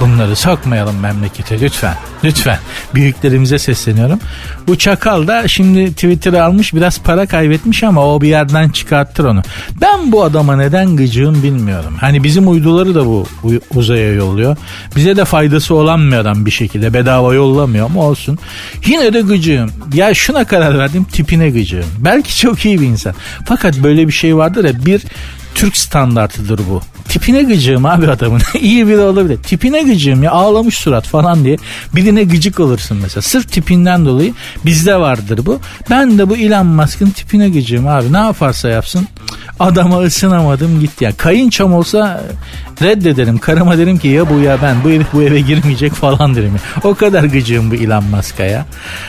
Bunları 0.00 0.36
sokmayalım 0.36 1.00
memlekete 1.00 1.60
lütfen. 1.60 1.94
Lütfen. 2.24 2.58
Büyüklerimize 2.94 3.58
sesleniyorum. 3.58 4.18
Bu 4.66 4.78
çakal 4.78 5.26
da 5.26 5.48
şimdi 5.48 5.92
Twitter'ı 5.92 6.44
almış 6.44 6.74
biraz 6.74 7.00
para 7.00 7.26
kaybetmiş 7.26 7.82
ama 7.82 8.14
o 8.14 8.20
bir 8.20 8.28
yerden 8.28 8.68
çıkarttır 8.68 9.24
onu. 9.24 9.42
Ben 9.80 10.12
bu 10.12 10.24
adama 10.24 10.56
neden 10.56 10.96
gıcığım 10.96 11.42
bilmiyorum. 11.42 11.94
Hani 12.00 12.24
bizim 12.24 12.48
uyduları 12.48 12.94
da 12.94 13.06
bu 13.06 13.26
uzaya 13.74 14.12
yolluyor. 14.12 14.56
Bize 14.96 15.16
de 15.16 15.24
faydası 15.24 15.74
olan 15.74 16.10
bir 16.10 16.16
adam 16.16 16.46
bir 16.46 16.50
şekilde. 16.50 16.94
Bedava 16.94 17.34
yollamıyor 17.34 17.86
ama 17.86 18.02
olsun. 18.02 18.38
Yine 18.86 19.12
de 19.12 19.20
gıcığım. 19.20 19.70
Ya 19.94 20.14
şuna 20.14 20.44
karar 20.44 20.78
verdim 20.78 21.04
tipine 21.04 21.50
gıcığım. 21.50 21.86
Belki 21.98 22.38
çok 22.38 22.64
iyi 22.64 22.80
bir 22.80 22.86
insan. 22.86 23.14
Fakat 23.46 23.78
böyle 23.82 24.06
bir 24.06 24.12
şey 24.12 24.36
vardır 24.36 24.64
ya 24.64 24.86
bir 24.86 25.02
Türk 25.54 25.76
standartıdır 25.76 26.60
bu. 26.70 26.80
Tipine 27.08 27.42
gıcığım 27.42 27.86
abi 27.86 28.10
adamın. 28.10 28.40
İyi 28.60 28.88
biri 28.88 28.98
olabilir. 28.98 29.38
Tipine 29.42 29.82
gıcığım 29.82 30.22
ya 30.22 30.30
ağlamış 30.30 30.74
surat 30.74 31.06
falan 31.06 31.44
diye. 31.44 31.56
Birine 31.94 32.24
gıcık 32.24 32.60
olursun 32.60 32.98
mesela. 33.02 33.22
Sırf 33.22 33.52
tipinden 33.52 34.06
dolayı 34.06 34.34
bizde 34.64 34.96
vardır 34.96 35.40
bu. 35.46 35.60
Ben 35.90 36.18
de 36.18 36.28
bu 36.28 36.36
Elon 36.36 36.66
Musk'ın 36.66 37.10
tipine 37.10 37.48
gıcığım 37.48 37.88
abi. 37.88 38.12
Ne 38.12 38.18
yaparsa 38.18 38.68
yapsın 38.68 39.08
adama 39.60 40.00
ısınamadım 40.00 40.80
gitti. 40.80 41.04
Yani 41.04 41.14
kayınçam 41.14 41.74
olsa 41.74 42.20
reddederim. 42.82 43.38
Karıma 43.38 43.78
derim 43.78 43.98
ki 43.98 44.08
ya 44.08 44.30
bu 44.30 44.38
ya 44.38 44.58
ben 44.62 44.76
bu 44.84 44.90
herif 44.90 45.06
bu 45.12 45.22
eve 45.22 45.40
girmeyecek 45.40 45.92
falan 45.92 46.34
derim. 46.34 46.54
O 46.84 46.94
kadar 46.94 47.24
gıcığım 47.24 47.70
bu 47.70 47.74
Elon 47.74 48.04
Musk'a 48.04 48.42
ya. 48.42 48.66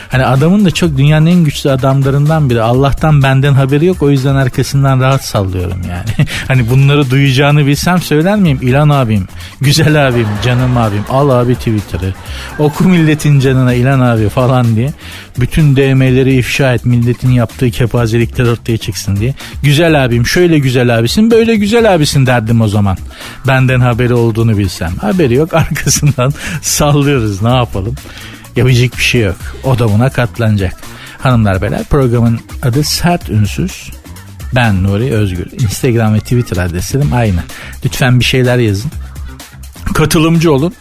Hani 0.08 0.26
adamın 0.26 0.64
da 0.64 0.70
çok 0.70 0.98
dünyanın 0.98 1.26
en 1.26 1.44
güçlü 1.44 1.70
adamlarından 1.70 2.50
biri. 2.50 2.62
Allah'tan 2.62 3.22
benden 3.22 3.54
haberi 3.54 3.86
yok 3.86 4.02
o 4.02 4.10
yüzden 4.10 4.34
arkasından 4.34 5.00
rahat 5.00 5.24
sallıyorum 5.24 5.80
yani. 5.90 6.28
hani 6.48 6.70
bunları 6.70 7.10
duyacağını 7.10 7.66
bilsem 7.66 8.02
söyler 8.02 8.36
miyim? 8.36 8.58
İlan 8.62 8.88
abim, 8.88 9.28
güzel 9.60 10.08
abim, 10.08 10.28
canım 10.44 10.76
abim, 10.76 11.04
al 11.10 11.28
abi 11.28 11.54
Twitter'ı. 11.54 12.14
Oku 12.58 12.84
milletin 12.84 13.40
canına 13.40 13.74
İlan 13.74 14.00
abi 14.00 14.28
falan 14.28 14.76
diye. 14.76 14.92
Bütün 15.40 15.76
DM'leri 15.76 16.34
ifşa 16.34 16.74
et 16.74 16.84
milletin 16.84 17.30
yaptığı 17.30 17.70
kepazelikler 17.70 18.46
ortaya 18.46 18.76
çıksın 18.78 19.16
diye. 19.16 19.34
Güzel 19.62 20.04
abim 20.04 20.25
şöyle 20.26 20.58
güzel 20.58 20.98
abisin 20.98 21.30
böyle 21.30 21.56
güzel 21.56 21.94
abisin 21.94 22.26
derdim 22.26 22.60
o 22.60 22.68
zaman. 22.68 22.96
Benden 23.46 23.80
haberi 23.80 24.14
olduğunu 24.14 24.58
bilsem. 24.58 24.96
Haberi 24.96 25.34
yok 25.34 25.54
arkasından 25.54 26.32
sallıyoruz 26.62 27.42
ne 27.42 27.54
yapalım. 27.54 27.94
Yapacak 28.56 28.96
bir 28.96 29.02
şey 29.02 29.20
yok. 29.20 29.36
O 29.64 29.78
da 29.78 29.92
buna 29.92 30.10
katlanacak. 30.10 30.76
Hanımlar 31.18 31.62
beyler 31.62 31.84
programın 31.84 32.40
adı 32.62 32.84
Sert 32.84 33.30
Ünsüz. 33.30 33.90
Ben 34.54 34.84
Nuri 34.84 35.12
Özgür. 35.12 35.46
Instagram 35.52 36.14
ve 36.14 36.20
Twitter 36.20 36.56
adreslerim 36.56 37.12
aynı. 37.12 37.40
Lütfen 37.84 38.20
bir 38.20 38.24
şeyler 38.24 38.58
yazın. 38.58 38.90
Katılımcı 39.94 40.52
olun. 40.52 40.74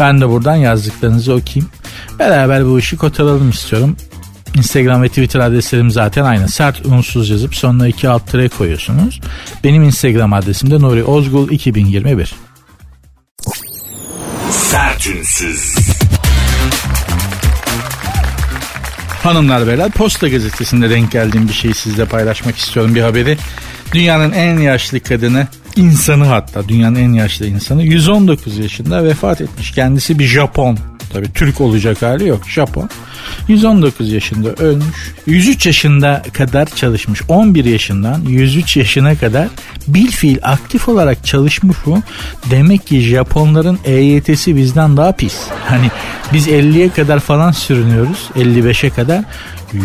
Ben 0.00 0.20
de 0.20 0.28
buradan 0.28 0.56
yazdıklarınızı 0.56 1.34
okuyayım. 1.34 1.70
Beraber 2.18 2.66
bu 2.66 2.78
işi 2.78 2.96
kotaralım 2.96 3.50
istiyorum. 3.50 3.96
Instagram 4.56 5.02
ve 5.02 5.08
Twitter 5.08 5.40
adreslerim 5.40 5.90
zaten 5.90 6.24
aynı. 6.24 6.48
Sert 6.48 6.86
unsuz 6.86 7.30
yazıp 7.30 7.54
sonuna 7.54 7.88
iki 7.88 8.08
alt 8.08 8.30
tere 8.30 8.48
koyuyorsunuz. 8.48 9.20
Benim 9.64 9.82
Instagram 9.82 10.32
adresim 10.32 10.70
de 10.70 10.80
Nuri 10.80 11.04
Ozgul 11.04 11.50
2021. 11.50 12.34
Sert 14.50 15.06
unsuz. 15.06 15.74
Hanımlar 19.22 19.66
beyler 19.66 19.90
Posta 19.90 20.28
Gazetesi'nde 20.28 20.90
denk 20.90 21.12
geldiğim 21.12 21.48
bir 21.48 21.52
şeyi 21.52 21.74
sizle 21.74 22.04
paylaşmak 22.04 22.56
istiyorum 22.56 22.94
bir 22.94 23.00
haberi. 23.00 23.38
Dünyanın 23.94 24.32
en 24.32 24.58
yaşlı 24.58 25.00
kadını 25.00 25.46
insanı 25.76 26.24
hatta 26.24 26.68
dünyanın 26.68 26.94
en 26.96 27.12
yaşlı 27.12 27.46
insanı 27.46 27.82
119 27.82 28.58
yaşında 28.58 29.04
vefat 29.04 29.40
etmiş. 29.40 29.70
Kendisi 29.70 30.18
bir 30.18 30.26
Japon. 30.26 30.78
Tabi 31.12 31.32
Türk 31.32 31.60
olacak 31.60 32.02
hali 32.02 32.28
yok 32.28 32.48
Japon. 32.48 32.90
119 33.48 34.12
yaşında 34.12 34.52
ölmüş. 34.52 35.14
103 35.26 35.66
yaşında 35.66 36.22
kadar 36.32 36.66
çalışmış. 36.66 37.22
11 37.28 37.64
yaşından 37.64 38.20
103 38.28 38.76
yaşına 38.76 39.14
kadar 39.14 39.48
bil 39.88 40.06
fiil 40.06 40.38
aktif 40.42 40.88
olarak 40.88 41.24
çalışmış 41.24 41.76
bu. 41.86 42.02
Demek 42.50 42.86
ki 42.86 43.00
Japonların 43.00 43.78
EYT'si 43.84 44.56
bizden 44.56 44.96
daha 44.96 45.12
pis. 45.12 45.36
Hani 45.68 45.90
biz 46.32 46.48
50'ye 46.48 46.88
kadar 46.88 47.20
falan 47.20 47.52
sürünüyoruz. 47.52 48.30
55'e 48.36 48.90
kadar. 48.90 49.24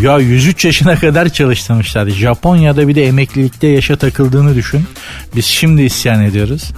Ya 0.01 0.19
103 0.19 0.65
yaşına 0.65 0.95
kadar 0.95 1.29
çalıştırmışlar. 1.29 2.09
Japonya'da 2.09 2.87
bir 2.87 2.95
de 2.95 3.05
emeklilikte 3.05 3.67
yaşa 3.67 3.95
takıldığını 3.95 4.55
düşün. 4.55 4.83
Biz 5.35 5.45
şimdi 5.45 5.81
isyan 5.81 6.23
ediyoruz. 6.23 6.71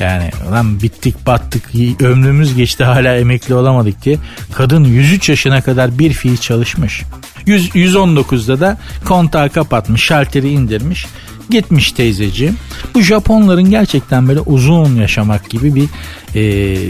Yani 0.00 0.30
lan 0.50 0.82
bittik 0.82 1.26
battık 1.26 1.62
ömrümüz 2.00 2.54
geçti 2.54 2.84
hala 2.84 3.16
emekli 3.16 3.54
olamadık 3.54 4.04
diye. 4.04 4.18
Kadın 4.52 4.84
103 4.84 5.28
yaşına 5.28 5.62
kadar 5.62 5.98
bir 5.98 6.12
fiil 6.12 6.36
çalışmış. 6.36 7.02
100, 7.46 7.68
119'da 7.68 8.60
da 8.60 8.78
kontağı 9.04 9.50
kapatmış 9.50 10.02
şalteri 10.02 10.48
indirmiş 10.48 11.06
gitmiş 11.50 11.92
teyzeciğim. 11.92 12.56
Bu 12.94 13.02
Japonların 13.02 13.70
gerçekten 13.70 14.28
böyle 14.28 14.40
uzun 14.40 14.96
yaşamak 14.96 15.50
gibi 15.50 15.74
bir 15.74 15.88
e, 16.34 16.42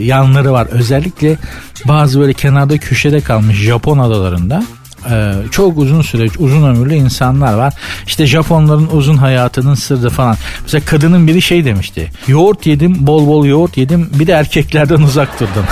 yanları 0.05 0.53
var. 0.53 0.67
Özellikle 0.67 1.39
bazı 1.85 2.21
böyle 2.21 2.33
kenarda 2.33 2.79
köşede 2.79 3.21
kalmış 3.21 3.57
Japon 3.57 3.99
adalarında 3.99 4.65
e, 5.11 5.33
çok 5.51 5.79
uzun 5.79 6.03
süre 6.03 6.27
uzun 6.39 6.69
ömürlü 6.69 6.95
insanlar 6.95 7.55
var. 7.55 7.75
İşte 8.07 8.27
Japonların 8.27 8.89
uzun 8.93 9.17
hayatının 9.17 9.75
sırrı 9.75 10.11
falan. 10.11 10.37
Mesela 10.63 10.85
kadının 10.85 11.27
biri 11.27 11.43
şey 11.43 11.65
demişti. 11.65 12.11
Yoğurt 12.29 12.67
yedim 12.67 13.07
bol 13.07 13.27
bol 13.27 13.47
yoğurt 13.47 13.77
yedim 13.77 14.11
bir 14.15 14.27
de 14.27 14.33
erkeklerden 14.33 15.03
uzak 15.03 15.41
durdum. 15.41 15.65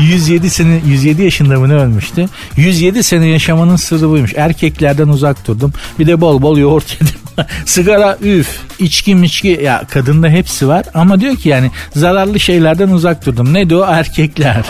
107 0.00 0.50
sene 0.50 0.80
107 0.86 1.22
yaşında 1.22 1.58
mı 1.60 1.68
ne 1.68 1.74
ölmüştü? 1.74 2.26
107 2.56 3.02
sene 3.02 3.26
yaşamanın 3.26 3.76
sırrı 3.76 4.08
buymuş. 4.10 4.32
Erkeklerden 4.36 5.08
uzak 5.08 5.46
durdum. 5.46 5.72
Bir 5.98 6.06
de 6.06 6.20
bol 6.20 6.42
bol 6.42 6.58
yoğurt 6.58 7.00
yedim. 7.00 7.14
Sigara 7.64 8.18
üf, 8.22 8.60
içki 8.78 9.14
miçki 9.14 9.60
ya 9.62 9.82
kadında 9.90 10.28
hepsi 10.28 10.68
var 10.68 10.84
ama 10.94 11.20
diyor 11.20 11.36
ki 11.36 11.48
yani 11.48 11.70
zararlı 11.96 12.40
şeylerden 12.40 12.88
uzak 12.88 13.26
durdum. 13.26 13.54
Ne 13.54 13.70
diyor 13.70 13.86
erkekler. 13.88 14.64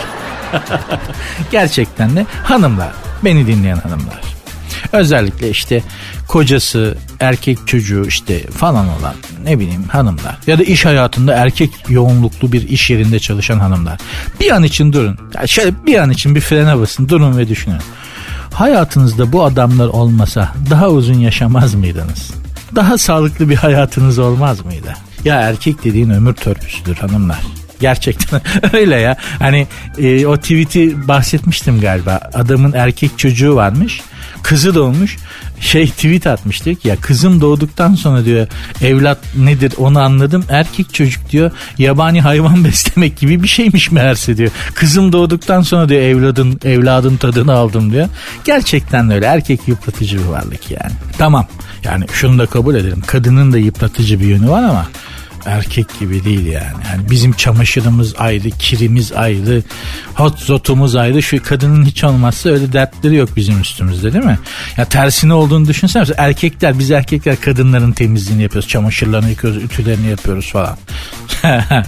Gerçekten 1.50 2.16
de 2.16 2.26
hanımlar, 2.42 2.90
beni 3.24 3.46
dinleyen 3.46 3.76
hanımlar. 3.76 4.20
Özellikle 4.92 5.50
işte 5.50 5.82
kocası, 6.28 6.98
erkek 7.20 7.58
çocuğu 7.66 8.04
işte 8.06 8.46
falan 8.46 8.88
olan 8.88 9.14
ne 9.44 9.58
bileyim 9.58 9.84
hanımlar. 9.88 10.38
Ya 10.46 10.58
da 10.58 10.62
iş 10.62 10.84
hayatında 10.84 11.34
erkek 11.34 11.70
yoğunluklu 11.88 12.52
bir 12.52 12.68
iş 12.68 12.90
yerinde 12.90 13.18
çalışan 13.18 13.58
hanımlar. 13.58 14.00
Bir 14.40 14.50
an 14.50 14.62
için 14.62 14.92
durun. 14.92 15.18
Ya 15.34 15.46
şöyle 15.46 15.87
bir 15.87 15.98
an 15.98 16.11
için 16.11 16.34
bir 16.34 16.40
frene 16.40 16.78
basın 16.78 17.08
durun 17.08 17.38
ve 17.38 17.48
düşünün. 17.48 17.80
Hayatınızda 18.52 19.32
bu 19.32 19.44
adamlar 19.44 19.88
olmasa 19.88 20.52
daha 20.70 20.88
uzun 20.88 21.18
yaşamaz 21.18 21.74
mıydınız? 21.74 22.30
Daha 22.74 22.98
sağlıklı 22.98 23.48
bir 23.48 23.56
hayatınız 23.56 24.18
olmaz 24.18 24.64
mıydı? 24.64 24.94
Ya 25.24 25.40
erkek 25.40 25.84
dediğin 25.84 26.11
ömür 26.11 26.34
törpüsüdür 26.34 26.96
hanımlar. 26.96 27.40
Gerçekten 27.81 28.41
öyle 28.73 28.97
ya. 28.97 29.17
Hani 29.38 29.67
e, 29.99 30.27
o 30.27 30.37
tweet'i 30.37 31.09
bahsetmiştim 31.09 31.81
galiba. 31.81 32.21
Adamın 32.35 32.73
erkek 32.73 33.19
çocuğu 33.19 33.57
varmış. 33.57 34.01
Kızı 34.43 34.75
doğmuş. 34.75 35.17
Şey 35.61 35.88
tweet 35.88 36.27
atmış 36.27 36.64
diyor 36.64 36.77
ki 36.77 36.88
ya 36.88 36.97
kızım 36.97 37.41
doğduktan 37.41 37.95
sonra 37.95 38.25
diyor 38.25 38.47
evlat 38.83 39.19
nedir 39.37 39.73
onu 39.77 40.01
anladım. 40.01 40.45
Erkek 40.51 40.95
çocuk 40.95 41.31
diyor 41.31 41.51
yabani 41.79 42.21
hayvan 42.21 42.64
beslemek 42.64 43.19
gibi 43.19 43.43
bir 43.43 43.49
şeymiş 43.49 43.91
meğerse 43.91 44.37
diyor. 44.37 44.51
Kızım 44.75 45.12
doğduktan 45.12 45.62
sonra 45.62 45.88
diyor 45.88 46.01
evladın 46.01 46.61
evladın 46.64 47.17
tadını 47.17 47.53
aldım 47.53 47.93
diyor. 47.93 48.09
Gerçekten 48.45 49.11
öyle 49.11 49.27
erkek 49.27 49.69
yıpratıcı 49.69 50.19
bir 50.19 50.25
varlık 50.25 50.71
yani. 50.71 50.93
Tamam 51.19 51.47
yani 51.85 52.05
şunu 52.12 52.38
da 52.38 52.47
kabul 52.47 52.75
edelim. 52.75 53.03
Kadının 53.07 53.53
da 53.53 53.59
yıpratıcı 53.59 54.21
bir 54.21 54.27
yönü 54.27 54.49
var 54.49 54.62
ama 54.62 54.87
erkek 55.46 56.01
gibi 56.01 56.24
değil 56.24 56.46
yani. 56.46 56.77
yani 56.92 57.11
bizim 57.11 57.33
çamaşırımız 57.33 58.14
ayrı, 58.18 58.51
kirimiz 58.51 59.12
ayrı, 59.12 59.62
hot 60.14 60.38
zotumuz 60.38 60.96
ayrı. 60.96 61.22
Şu 61.22 61.42
kadının 61.42 61.85
hiç 61.85 62.05
olmazsa 62.05 62.51
öyle 62.51 62.72
dertleri 62.72 63.16
yok 63.16 63.29
bizim 63.37 63.61
üstümüzde 63.61 64.12
değil 64.12 64.24
mi? 64.24 64.38
Ya 64.77 64.85
tersine 64.85 65.35
olduğunu 65.35 65.68
düşünsene. 65.68 66.05
Erkekler, 66.16 66.79
biz 66.79 66.90
erkekler 66.90 67.40
kadınların 67.40 67.92
temizliğini 67.92 68.42
yapıyoruz. 68.42 68.68
Çamaşırlarını 68.68 69.31
yıkıyoruz, 69.31 69.62
ütülerini 69.62 70.07
yapıyoruz 70.07 70.53
falan. 70.53 70.79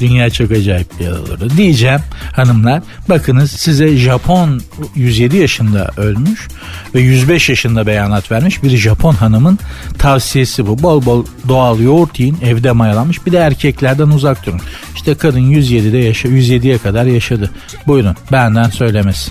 Dünya 0.00 0.30
çok 0.30 0.50
acayip 0.50 0.98
bir 0.98 1.04
yer 1.04 1.12
olurdu. 1.12 1.48
Diyeceğim 1.56 2.00
hanımlar 2.32 2.82
bakınız 3.08 3.50
size 3.50 3.96
Japon 3.96 4.60
107 4.94 5.36
yaşında 5.36 5.90
ölmüş 5.96 6.48
ve 6.94 7.00
105 7.00 7.48
yaşında 7.48 7.86
beyanat 7.86 8.30
vermiş 8.30 8.62
bir 8.62 8.76
Japon 8.76 9.14
hanımın 9.14 9.58
tavsiyesi 9.98 10.66
bu. 10.66 10.82
Bol 10.82 11.06
bol 11.06 11.24
doğal 11.48 11.80
yoğurt 11.80 12.20
yiyin 12.20 12.38
evde 12.42 12.72
mayalanmış 12.72 13.26
bir 13.26 13.32
de 13.32 13.38
erkeklerden 13.38 14.08
uzak 14.08 14.46
durun. 14.46 14.60
İşte 14.94 15.14
kadın 15.14 15.40
107'de 15.40 15.98
yaşa 15.98 16.28
107'ye 16.28 16.78
kadar 16.78 17.04
yaşadı. 17.04 17.50
Buyurun 17.86 18.16
benden 18.32 18.70
söylemesi. 18.70 19.30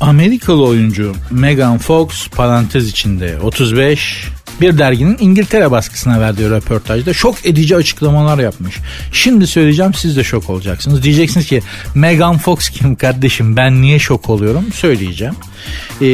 Amerikalı 0.00 0.64
oyuncu 0.64 1.14
Megan 1.30 1.78
Fox 1.78 2.28
parantez 2.28 2.88
içinde 2.88 3.38
35 3.40 4.28
bir 4.60 4.78
derginin 4.78 5.16
İngiltere 5.20 5.70
baskısına 5.70 6.20
verdiği 6.20 6.50
röportajda 6.50 7.14
şok 7.14 7.46
edici 7.46 7.76
açıklamalar 7.76 8.38
yapmış. 8.38 8.76
Şimdi 9.12 9.46
söyleyeceğim 9.46 9.94
siz 9.94 10.16
de 10.16 10.24
şok 10.24 10.50
olacaksınız. 10.50 11.02
Diyeceksiniz 11.02 11.46
ki 11.46 11.62
Megan 11.94 12.38
Fox 12.38 12.68
kim 12.68 12.96
kardeşim 12.96 13.56
ben 13.56 13.82
niye 13.82 13.98
şok 13.98 14.30
oluyorum 14.30 14.64
söyleyeceğim. 14.74 15.34
Ee, 16.02 16.06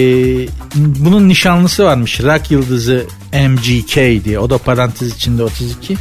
bunun 0.74 1.28
nişanlısı 1.28 1.84
varmış 1.84 2.20
rock 2.20 2.50
yıldızı 2.50 3.06
MGK 3.32 4.24
diye 4.24 4.38
o 4.38 4.50
da 4.50 4.58
parantez 4.58 5.14
içinde 5.16 5.42
32. 5.42 5.96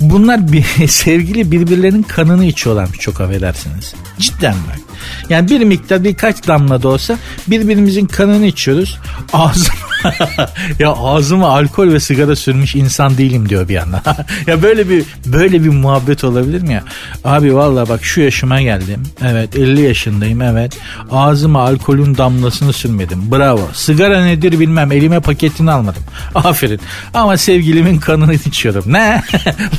Bunlar 0.00 0.52
bir, 0.52 0.64
sevgili 0.88 1.52
birbirlerinin 1.52 2.02
kanını 2.02 2.44
içiyorlarmış 2.44 2.98
çok 2.98 3.20
affedersiniz. 3.20 3.94
Cidden 4.18 4.54
bak. 4.68 4.80
Yani 5.28 5.50
bir 5.50 5.60
miktar 5.60 6.04
birkaç 6.04 6.46
damla 6.46 6.82
da 6.82 6.88
olsa 6.88 7.18
birbirimizin 7.46 8.06
kanını 8.06 8.46
içiyoruz. 8.46 8.98
Ağzım 9.32 9.74
ya 10.78 10.92
ağzıma 10.92 11.48
alkol 11.48 11.92
ve 11.92 12.00
sigara 12.00 12.36
sürmüş 12.36 12.74
insan 12.74 13.18
değilim 13.18 13.48
diyor 13.48 13.68
bir 13.68 13.74
yandan. 13.74 14.02
ya 14.46 14.62
böyle 14.62 14.88
bir 14.88 15.04
böyle 15.26 15.64
bir 15.64 15.68
muhabbet 15.68 16.24
olabilir 16.24 16.62
mi 16.62 16.72
ya? 16.72 16.82
Abi 17.24 17.54
valla 17.54 17.88
bak 17.88 18.04
şu 18.04 18.20
yaşıma 18.20 18.62
geldim. 18.62 19.02
Evet 19.22 19.56
50 19.56 19.80
yaşındayım 19.80 20.42
evet. 20.42 20.78
Ağzıma 21.10 21.62
alkolün 21.62 22.16
damlasını 22.16 22.72
sürmedim. 22.72 23.32
Bravo. 23.32 23.68
Sigara 23.72 24.24
nedir 24.24 24.60
bilmem. 24.60 24.92
Elime 24.92 25.20
paketini 25.20 25.70
almadım. 25.72 26.02
Aferin. 26.34 26.80
Ama 27.14 27.36
sevgilimin 27.36 27.98
kanını 27.98 28.34
içiyorum. 28.34 28.84
Ne? 28.86 29.22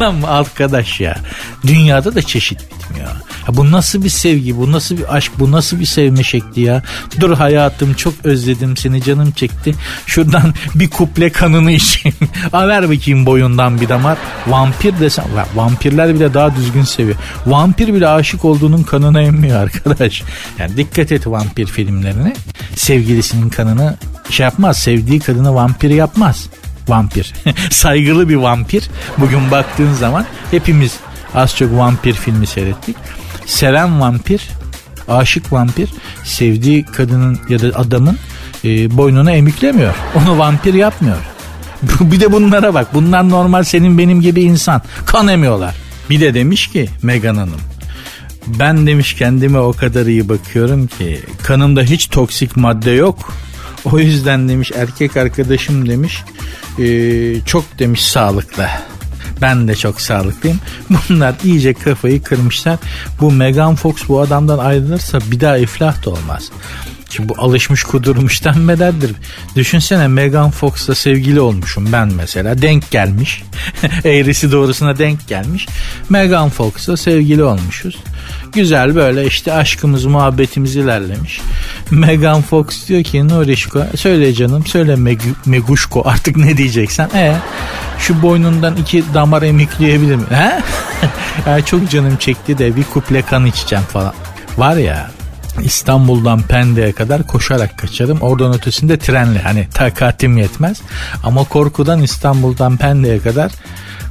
Lan 0.01 0.15
arkadaş 0.27 0.99
ya. 0.99 1.17
Dünyada 1.67 2.15
da 2.15 2.21
çeşit 2.21 2.59
bitmiyor. 2.59 3.09
Ya 3.47 3.57
bu 3.57 3.71
nasıl 3.71 4.03
bir 4.03 4.09
sevgi, 4.09 4.57
bu 4.57 4.71
nasıl 4.71 4.97
bir 4.97 5.15
aşk, 5.15 5.31
bu 5.39 5.51
nasıl 5.51 5.79
bir 5.79 5.85
sevme 5.85 6.23
şekli 6.23 6.61
ya? 6.61 6.83
Dur 7.19 7.37
hayatım 7.37 7.93
çok 7.93 8.13
özledim 8.23 8.77
seni 8.77 9.03
canım 9.03 9.31
çekti. 9.31 9.75
Şuradan 10.05 10.53
bir 10.75 10.89
kuple 10.89 11.31
kanını 11.31 11.71
içeyim. 11.71 12.17
A 12.53 12.67
ver 12.67 12.89
bakayım 12.89 13.25
boyundan 13.25 13.81
bir 13.81 13.89
damar. 13.89 14.17
Vampir 14.47 14.99
desem, 14.99 15.25
vampirler 15.55 16.15
bile 16.15 16.33
daha 16.33 16.55
düzgün 16.55 16.83
seviyor. 16.83 17.17
Vampir 17.45 17.93
bile 17.93 18.07
aşık 18.07 18.45
olduğunun 18.45 18.83
kanına 18.83 19.21
emmiyor 19.21 19.59
arkadaş. 19.59 20.23
Yani 20.59 20.77
dikkat 20.77 21.11
et 21.11 21.27
vampir 21.27 21.65
filmlerine. 21.65 22.33
Sevgilisinin 22.75 23.49
kanını 23.49 23.97
şey 24.29 24.43
yapmaz, 24.43 24.77
sevdiği 24.77 25.19
kadını 25.19 25.55
vampir 25.55 25.89
yapmaz 25.89 26.49
vampir. 26.87 27.33
Saygılı 27.71 28.29
bir 28.29 28.35
vampir. 28.35 28.89
Bugün 29.17 29.51
baktığın 29.51 29.93
zaman 29.93 30.25
hepimiz 30.51 30.93
az 31.35 31.55
çok 31.55 31.77
vampir 31.77 32.13
filmi 32.13 32.47
seyrettik 32.47 32.95
seven 33.47 34.01
vampir, 34.01 34.49
aşık 35.07 35.53
vampir 35.53 35.89
sevdiği 36.23 36.85
kadının 36.85 37.39
ya 37.49 37.61
da 37.61 37.79
adamın 37.79 38.17
e, 38.63 38.97
boynunu 38.97 39.31
emiklemiyor. 39.31 39.95
Onu 40.15 40.37
vampir 40.37 40.73
yapmıyor. 40.73 41.17
bir 41.99 42.19
de 42.19 42.31
bunlara 42.31 42.73
bak. 42.73 42.93
Bunlar 42.93 43.29
normal 43.29 43.63
senin 43.63 43.97
benim 43.97 44.21
gibi 44.21 44.41
insan. 44.41 44.81
Kan 45.05 45.27
emiyorlar. 45.27 45.75
Bir 46.09 46.21
de 46.21 46.33
demiş 46.33 46.67
ki 46.67 46.89
Megan 47.01 47.35
Hanım. 47.35 47.61
Ben 48.47 48.87
demiş 48.87 49.13
kendime 49.13 49.59
o 49.59 49.73
kadar 49.73 50.05
iyi 50.05 50.29
bakıyorum 50.29 50.87
ki 50.87 51.19
kanımda 51.43 51.81
hiç 51.81 52.07
toksik 52.07 52.57
madde 52.57 52.91
yok. 52.91 53.33
O 53.85 53.99
yüzden 53.99 54.49
demiş 54.49 54.71
erkek 54.75 55.17
arkadaşım 55.17 55.89
demiş 55.89 56.23
e, 56.79 56.85
çok 57.45 57.79
demiş 57.79 58.05
sağlıklı. 58.05 58.67
Ben 59.41 59.67
de 59.67 59.75
çok 59.75 60.01
sağlıklıyım. 60.01 60.59
Bunlar 61.09 61.35
iyice 61.43 61.73
kafayı 61.73 62.23
kırmışlar. 62.23 62.79
Bu 63.21 63.31
Megan 63.31 63.75
Fox 63.75 63.95
bu 64.07 64.21
adamdan 64.21 64.57
ayrılırsa 64.57 65.19
bir 65.31 65.39
daha 65.39 65.57
iflah 65.57 66.05
da 66.05 66.09
olmaz. 66.09 66.51
Şimdi 67.09 67.29
bu 67.29 67.35
alışmış 67.37 67.83
kudurmuştan 67.83 68.67
bedeldir. 68.67 69.11
Düşünsene 69.55 70.07
Megan 70.07 70.51
Fox'la 70.51 70.95
sevgili 70.95 71.39
olmuşum 71.39 71.91
ben 71.91 72.13
mesela. 72.13 72.61
Denk 72.61 72.91
gelmiş. 72.91 73.43
Eğrisi 74.03 74.51
doğrusuna 74.51 74.97
denk 74.97 75.27
gelmiş. 75.27 75.67
Megan 76.09 76.49
Fox'la 76.49 76.97
sevgili 76.97 77.43
olmuşuz. 77.43 77.97
Güzel 78.53 78.95
böyle 78.95 79.25
işte 79.25 79.53
aşkımız 79.53 80.05
muhabbetimiz 80.05 80.75
ilerlemiş. 80.75 81.41
Megan 81.91 82.41
Fox 82.41 82.87
diyor 82.87 83.03
ki 83.03 83.27
Norişko 83.27 83.83
söyle 83.95 84.33
canım 84.33 84.65
söyle 84.65 84.95
Meg 84.95 85.21
Meguşko 85.45 86.03
artık 86.05 86.37
ne 86.37 86.57
diyeceksen. 86.57 87.09
E 87.09 87.35
şu 87.99 88.21
boynundan 88.21 88.75
iki 88.75 89.03
damar 89.13 89.41
emikleyebilir 89.41 90.15
mi? 90.15 90.23
He? 90.29 90.59
ya 91.49 91.65
çok 91.65 91.89
canım 91.89 92.17
çekti 92.17 92.57
de 92.57 92.75
bir 92.75 92.83
kuple 92.83 93.21
kan 93.21 93.45
içeceğim 93.45 93.85
falan. 93.85 94.13
Var 94.57 94.75
ya 94.75 95.11
İstanbul'dan 95.63 96.41
Pendik'e 96.41 96.91
kadar 96.91 97.27
koşarak 97.27 97.77
kaçarım. 97.77 98.21
Oradan 98.21 98.53
ötesinde 98.53 98.97
trenle 98.97 99.39
hani 99.39 99.67
takatim 99.73 100.37
yetmez. 100.37 100.81
Ama 101.23 101.43
korkudan 101.43 102.01
İstanbul'dan 102.01 102.77
Pendik'e 102.77 103.19
kadar 103.19 103.51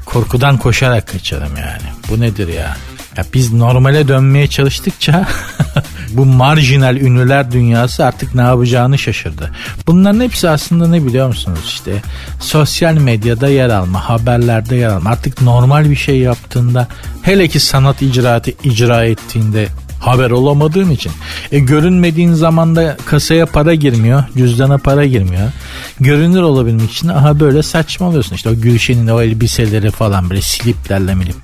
korkudan 0.05 0.59
koşarak 0.59 1.09
kaçarım 1.09 1.57
yani. 1.57 1.93
Bu 2.11 2.21
nedir 2.21 2.49
ya? 2.49 2.77
Ya 3.17 3.25
biz 3.35 3.53
normale 3.53 4.09
dönmeye 4.09 4.47
çalıştıkça 4.47 5.27
bu 6.11 6.25
marjinal 6.25 6.97
ünlüler 6.97 7.53
dünyası 7.53 8.05
artık 8.05 8.35
ne 8.35 8.43
yapacağını 8.43 8.99
şaşırdı. 8.99 9.51
Bunların 9.87 10.21
hepsi 10.21 10.49
aslında 10.49 10.89
ne 10.89 11.05
biliyor 11.05 11.29
musunuz 11.29 11.61
işte 11.65 12.03
sosyal 12.41 12.95
medyada 12.95 13.49
yer 13.49 13.71
alma, 13.71 14.09
haberlerde 14.09 14.77
yer 14.77 14.89
alma. 14.89 15.11
Artık 15.11 15.43
normal 15.43 15.91
bir 15.91 15.97
şey 15.97 16.19
yaptığında 16.19 16.89
hele 17.23 17.49
ki 17.49 17.61
sanat 17.61 18.03
icraatı 18.03 18.51
icra 18.65 19.05
ettiğinde 19.05 19.69
Haber 20.01 20.31
olamadığın 20.31 20.91
için. 20.91 21.13
E 21.53 21.59
görünmediğin 21.59 22.33
zaman 22.33 22.77
da 22.77 22.97
kasaya 23.07 23.47
para 23.47 23.75
girmiyor, 23.75 24.25
cüzdana 24.37 24.79
para 24.79 25.07
girmiyor. 25.07 25.53
Görünür 26.01 26.43
olabilmek 26.43 26.91
için 26.93 27.09
aha 27.09 27.41
böyle 27.41 27.63
saçmalıyorsun. 27.63 28.35
İşte 28.37 28.51
o 28.51 28.55
Gülşen'in 28.55 29.07
o 29.07 29.21
elbiseleri 29.21 29.91
falan 29.91 30.31
böyle 30.31 30.43
sliplerle 30.43 31.15
milip. 31.15 31.37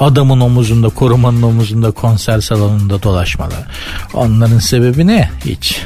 Adamın 0.00 0.40
omuzunda, 0.40 0.88
korumanın 0.88 1.42
omuzunda 1.42 1.90
konser 1.90 2.40
salonunda 2.40 3.02
dolaşmalar. 3.02 3.66
Onların 4.14 4.58
sebebi 4.58 5.06
ne? 5.06 5.30
Hiç. 5.44 5.80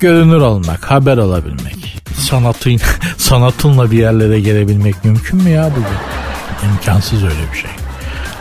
Görünür 0.00 0.40
olmak, 0.40 0.90
haber 0.90 1.16
olabilmek. 1.16 2.02
Sanatın, 2.14 2.80
sanatınla 3.16 3.90
bir 3.90 3.98
yerlere 3.98 4.40
gelebilmek 4.40 5.04
mümkün 5.04 5.42
mü 5.42 5.50
ya 5.50 5.70
bugün? 5.70 6.70
İmkansız 6.70 7.22
öyle 7.24 7.52
bir 7.52 7.58
şey. 7.58 7.81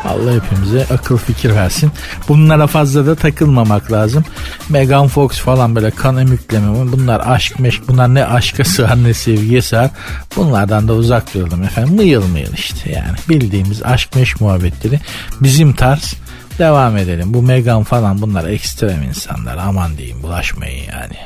Allah 0.05 0.33
hepimize 0.33 0.85
akıl 0.93 1.17
fikir 1.17 1.55
versin. 1.55 1.91
Bunlara 2.27 2.67
fazla 2.67 3.05
da 3.05 3.15
takılmamak 3.15 3.91
lazım. 3.91 4.25
Megan 4.69 5.07
Fox 5.07 5.39
falan 5.39 5.75
böyle 5.75 5.91
kan 5.91 6.17
emükleme 6.17 6.91
bunlar 6.91 7.21
aşk 7.25 7.59
meşk 7.59 7.87
bunlar 7.87 8.13
ne 8.13 8.25
aşka 8.25 8.63
sığar 8.63 9.03
ne 9.03 9.13
sevgiye 9.13 9.61
sığar. 9.61 9.89
Bunlardan 10.35 10.87
da 10.87 10.93
uzak 10.93 11.33
duralım 11.33 11.63
efendim. 11.63 11.95
Mıyıl 11.95 12.27
mıyıl 12.27 12.53
işte 12.53 12.91
yani 12.91 13.17
bildiğimiz 13.29 13.83
aşk 13.83 14.15
meşk 14.15 14.41
muhabbetleri 14.41 14.99
bizim 15.41 15.73
tarz 15.73 16.13
devam 16.57 16.97
edelim. 16.97 17.33
Bu 17.33 17.41
Megan 17.41 17.83
falan 17.83 18.21
bunlar 18.21 18.49
ekstrem 18.49 19.03
insanlar 19.03 19.57
aman 19.57 19.97
diyeyim 19.97 20.23
bulaşmayın 20.23 20.91
yani. 20.91 21.17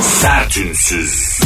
Sertünsüz. 0.00 1.40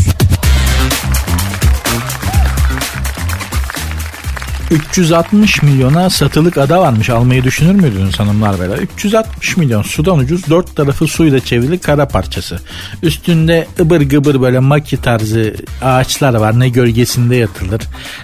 360 4.70 5.62
milyona 5.62 6.10
satılık 6.10 6.58
ada 6.58 6.80
varmış. 6.80 7.10
Almayı 7.10 7.44
düşünür 7.44 7.74
müydünüz 7.74 8.20
hanımlar 8.20 8.60
beyler? 8.60 8.78
360 8.78 9.56
milyon 9.56 9.82
sudan 9.82 10.18
ucuz 10.18 10.50
dört 10.50 10.76
tarafı 10.76 11.06
suyla 11.06 11.40
çevrili 11.40 11.78
kara 11.78 12.08
parçası. 12.08 12.60
Üstünde 13.02 13.66
ıbır 13.80 14.00
gıbır 14.00 14.40
böyle 14.40 14.58
maki 14.58 14.96
tarzı 14.96 15.54
ağaçlar 15.82 16.34
var. 16.34 16.60
Ne 16.60 16.68
gölgesinde 16.68 17.36
yatılır 17.36 17.80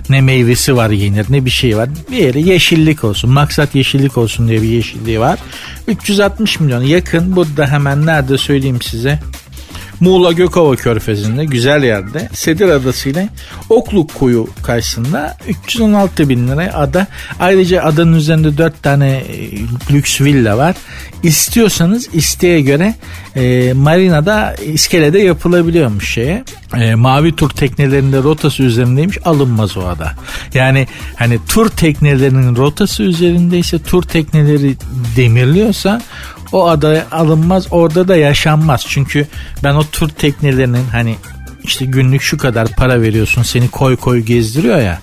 ne 0.09 0.21
meyvesi 0.21 0.77
var 0.77 0.91
yenir 0.91 1.27
ne 1.29 1.45
bir 1.45 1.51
şey 1.51 1.77
var. 1.77 1.89
Bir 2.11 2.17
yere 2.17 2.41
yeşillik 2.41 3.05
olsun. 3.05 3.31
Maksat 3.31 3.75
yeşillik 3.75 4.19
olsun 4.19 4.49
diye 4.49 4.63
bir 4.63 4.69
yeşilliği 4.69 5.21
var. 5.21 5.39
360 5.89 6.61
milyon 6.61 6.83
yakın. 6.83 7.37
Bu 7.37 7.57
da 7.57 7.67
hemen 7.67 8.07
nerede 8.07 8.39
söyleyeyim 8.39 8.83
size. 8.83 9.19
Muğla 10.01 10.33
Gökova 10.33 10.77
Körfezi'nde 10.77 11.45
güzel 11.45 11.83
yerde 11.83 12.29
Sedir 12.33 12.69
Adası 12.69 13.09
ile 13.09 13.29
Okluk 13.71 14.15
Koyu 14.15 14.49
karşısında 14.63 15.37
316 15.49 16.29
bin 16.29 16.49
liraya 16.49 16.75
ada. 16.75 17.07
Ayrıca 17.41 17.83
adanın 17.83 18.13
üzerinde 18.13 18.59
4 18.59 18.83
tane 18.83 19.11
e, 19.17 19.51
lüks 19.93 20.21
villa 20.21 20.59
var. 20.59 20.77
İstiyorsanız 21.23 22.15
isteğe 22.15 22.61
göre 22.61 22.95
e, 23.37 23.73
marinada 23.73 24.55
iskelede 24.55 25.19
yapılabiliyormuş 25.19 26.13
şeye. 26.13 26.45
E, 26.77 26.95
mavi 26.95 27.37
tur 27.37 27.51
teknelerinde 27.51 28.23
rotası 28.23 28.63
üzerindeymiş 28.63 29.19
alınmaz 29.25 29.77
o 29.77 29.87
ada. 29.87 30.13
Yani 30.55 30.87
hani 31.17 31.39
tur 31.49 31.69
teknelerinin 31.69 32.57
rotası 32.57 33.03
üzerindeyse 33.03 33.79
tur 33.79 34.03
tekneleri 34.03 34.77
demirliyorsa 35.17 36.03
o 36.53 36.69
adaya 36.69 37.07
alınmaz 37.13 37.67
orada 37.71 38.09
da 38.09 38.17
yaşanmaz. 38.17 38.85
Çünkü 38.89 39.27
ben 39.65 39.75
o 39.75 39.85
tur 39.93 40.09
teknelerinin 40.09 40.85
hani 40.93 41.17
işte 41.65 41.85
günlük 41.85 42.23
şu 42.23 42.39
kadar 42.39 42.69
para 42.69 43.03
veriyorsun 43.03 43.43
seni 43.43 43.71
koy 43.71 43.97
koy 43.97 44.21
gezdiriyor 44.21 44.79
ya. 44.79 45.01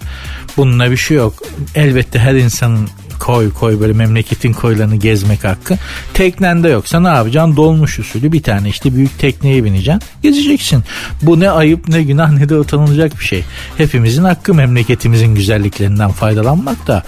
Bununla 0.58 0.92
bir 0.92 0.98
şey 0.98 1.18
yok. 1.18 1.34
Elbette 1.76 2.20
her 2.20 2.34
insanın 2.34 2.90
koy 3.24 3.54
koy 3.54 3.80
böyle 3.80 3.94
memleketin 3.94 4.54
koylarını 4.54 4.96
gezmek 4.96 5.44
hakkı. 5.44 5.78
Teknende 6.14 6.70
yoksa 6.70 7.00
ne 7.00 7.08
yapacaksın? 7.08 7.56
Dolmuş 7.56 8.00
usulü 8.00 8.32
bir 8.32 8.44
tane 8.44 8.70
işte 8.70 8.96
büyük 8.96 9.20
tekneye 9.20 9.64
bineceksin. 9.64 10.02
Gezeceksin. 10.24 10.84
Bu 11.22 11.40
ne 11.40 11.50
ayıp 11.50 11.88
ne 11.88 12.04
günah 12.04 12.32
ne 12.32 12.50
de 12.50 12.56
utanılacak 12.56 13.20
bir 13.20 13.26
şey. 13.26 13.44
Hepimizin 13.78 14.24
hakkı 14.24 14.54
memleketimizin 14.54 15.36
güzelliklerinden 15.36 16.12
faydalanmak 16.12 16.88
da. 16.88 17.04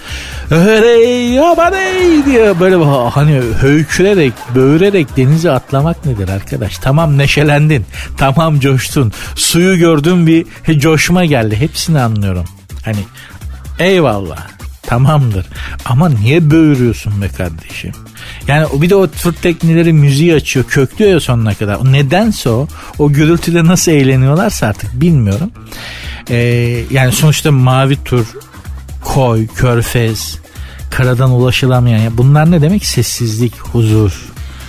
Öhrey 0.50 1.28
yabaney 1.28 2.24
diye 2.26 2.60
böyle 2.60 2.76
hani 3.10 3.40
höykürerek 3.60 4.32
böğürerek 4.54 5.16
denize 5.16 5.50
atlamak 5.50 6.06
nedir 6.06 6.28
arkadaş? 6.28 6.78
Tamam 6.78 7.18
neşelendin. 7.18 7.86
Tamam 8.16 8.60
coştun. 8.60 9.12
Suyu 9.34 9.78
gördün 9.78 10.26
bir 10.26 10.46
coşma 10.78 11.24
geldi. 11.24 11.56
Hepsini 11.56 12.00
anlıyorum. 12.00 12.44
Hani 12.84 13.00
eyvallah 13.78 14.55
Tamamdır. 14.86 15.46
Ama 15.84 16.08
niye 16.08 16.50
böğürüyorsun 16.50 17.22
be 17.22 17.28
kardeşim? 17.28 17.92
Yani 18.48 18.66
bir 18.82 18.90
de 18.90 18.94
o 18.94 19.10
tur 19.10 19.32
tekneleri 19.32 19.92
müziği 19.92 20.34
açıyor. 20.34 20.66
Köklüyor 20.66 21.10
ya 21.10 21.20
sonuna 21.20 21.54
kadar. 21.54 21.74
O 21.74 21.92
nedense 21.92 22.50
o. 22.50 22.68
O 22.98 23.12
gürültüde 23.12 23.64
nasıl 23.64 23.92
eğleniyorlarsa 23.92 24.66
artık 24.66 25.00
bilmiyorum. 25.00 25.50
Ee, 26.30 26.36
yani 26.90 27.12
sonuçta 27.12 27.52
mavi 27.52 28.04
tur, 28.04 28.26
koy, 29.04 29.46
körfez, 29.46 30.38
karadan 30.90 31.30
ulaşılamayan. 31.30 32.18
Bunlar 32.18 32.50
ne 32.50 32.62
demek? 32.62 32.86
Sessizlik, 32.86 33.58
huzur, 33.58 34.12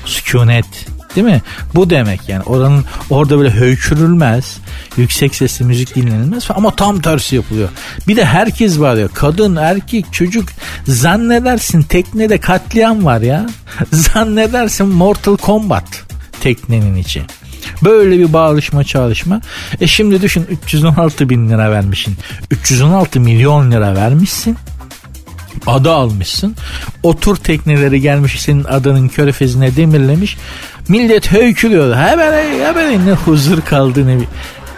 sükunet 0.06 0.88
Değil 1.18 1.28
mi? 1.28 1.42
Bu 1.76 1.90
demek 1.90 2.30
yani. 2.30 2.44
Oranın 2.44 2.86
orada 3.10 3.40
böyle 3.40 3.52
höykürülmez. 3.52 4.58
Yüksek 4.98 5.36
sesli 5.36 5.66
müzik 5.66 5.96
dinlenilmez 5.96 6.48
ama 6.50 6.76
tam 6.76 7.02
tersi 7.02 7.36
yapılıyor. 7.36 7.70
Bir 8.08 8.16
de 8.16 8.26
herkes 8.26 8.80
ya. 8.80 9.08
Kadın, 9.08 9.56
erkek, 9.56 10.14
çocuk. 10.14 10.50
Zannedersin 10.88 11.82
teknede 11.82 12.38
katliam 12.38 13.06
var 13.06 13.22
ya. 13.22 13.50
Zannedersin 13.92 14.88
Mortal 14.88 15.38
Kombat 15.38 16.04
teknenin 16.42 16.96
içi. 16.96 17.22
Böyle 17.84 18.20
bir 18.20 18.34
bağlışma 18.34 18.84
çalışma. 18.84 19.42
E 19.82 19.88
şimdi 19.88 20.22
düşün 20.22 20.46
316 20.50 21.30
bin 21.30 21.50
lira 21.50 21.72
vermişsin. 21.72 22.16
316 22.52 23.20
milyon 23.20 23.72
lira 23.72 23.96
vermişsin 23.96 24.58
ada 25.68 25.94
almışsın. 25.94 26.56
Otur 27.04 27.36
tekneleri 27.36 28.02
gelmiş 28.02 28.42
senin 28.42 28.64
adanın 28.64 29.08
körfezine 29.08 29.76
demirlemiş. 29.76 30.38
Millet 30.88 31.32
höykürüyor. 31.32 31.96
Hemen 31.96 32.62
hemen 32.66 33.06
ne 33.06 33.12
huzur 33.12 33.62
kaldı 33.62 34.08
ne 34.08 34.20
bir. 34.20 34.28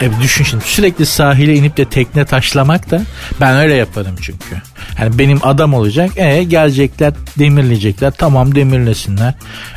E 0.02 0.10
düşün 0.22 0.44
şimdi 0.44 0.64
sürekli 0.64 1.06
sahile 1.06 1.56
inip 1.56 1.78
de 1.78 1.86
tekne 1.86 2.26
taşlamak 2.26 2.92
da 2.92 3.02
ben 3.42 3.56
öyle 3.56 3.74
yaparım 3.74 4.16
çünkü. 4.22 4.62
Yani 5.00 5.20
benim 5.20 5.40
adam 5.44 5.74
olacak. 5.74 6.12
E 6.16 6.44
gelecekler 6.44 7.14
demirleyecekler. 7.40 8.12
Tamam 8.18 8.56
demirlesinler. 8.56 9.34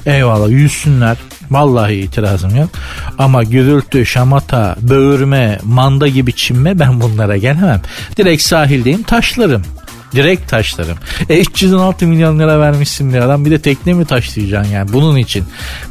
Eyvallah 0.06 0.48
yüzsünler. 0.48 1.16
Vallahi 1.50 1.94
itirazım 1.94 2.56
yok. 2.56 2.70
Ama 3.18 3.42
gürültü, 3.42 4.06
şamata, 4.06 4.76
böğürme, 4.80 5.58
manda 5.64 6.08
gibi 6.08 6.32
çinme 6.32 6.78
ben 6.78 7.00
bunlara 7.00 7.36
gelemem. 7.36 7.82
Direkt 8.16 8.42
sahildeyim 8.42 9.02
taşlarım. 9.02 9.62
Direkt 10.14 10.50
taşlarım. 10.50 10.98
E 11.28 11.40
316 11.40 12.06
milyon 12.06 12.38
lira 12.38 12.60
vermişsin 12.60 13.12
bir 13.12 13.18
adam 13.18 13.44
bir 13.44 13.50
de 13.50 13.60
tekne 13.60 13.92
mi 13.92 14.04
taşlayacaksın 14.04 14.72
yani 14.72 14.92
bunun 14.92 15.16
için. 15.16 15.44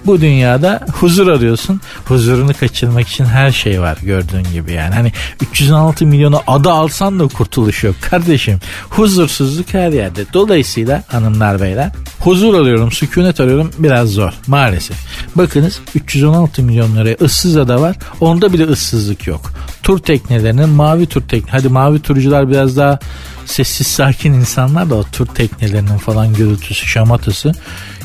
Bu 0.06 0.22
dünyada 0.22 0.86
huzur 0.94 1.28
arıyorsun. 1.28 1.82
Huzurunu 2.06 2.54
kaçırmak 2.60 3.08
için 3.08 3.26
her 3.26 3.52
şey 3.52 3.82
var 3.82 3.98
gördüğün 4.02 4.44
gibi 4.54 4.72
yani. 4.72 4.96
Hani 4.96 5.12
316 5.42 6.06
milyonu 6.06 6.42
adı 6.48 6.72
alsan 6.72 7.20
da 7.20 7.28
kurtuluş 7.28 7.84
yok 7.84 7.96
kardeşim. 8.10 8.60
Huzursuzluk 8.90 9.74
her 9.74 9.92
yerde. 9.92 10.26
Dolayısıyla 10.34 11.04
hanımlar 11.08 11.62
beyler 11.62 11.92
huzur 12.24 12.54
arıyorum, 12.54 12.92
sükunet 12.92 13.40
arıyorum 13.40 13.72
biraz 13.78 14.10
zor 14.10 14.34
maalesef. 14.48 14.98
Bakınız 15.36 15.80
316 15.96 16.64
milyon 16.64 16.96
liraya 16.96 17.18
ıssız 17.22 17.58
ada 17.58 17.82
var. 17.82 17.96
Onda 18.20 18.54
bile 18.54 18.64
ıssızlık 18.64 19.28
yok. 19.28 19.52
Tur 19.84 20.00
teknelerinin 20.00 20.70
mavi 20.70 21.06
tur 21.06 21.22
tekne. 21.22 21.52
Hadi 21.52 21.70
mavi 21.70 22.00
turcular 22.00 22.50
biraz 22.50 22.78
daha 22.78 23.00
sessiz 23.46 23.88
sakin 23.88 24.34
insanlar 24.34 24.90
da 24.90 24.96
o 24.96 25.04
tur 25.04 25.26
teknelerinin 25.26 25.98
falan 25.98 26.34
gürültüsü 26.34 26.88
şamatası 26.88 27.54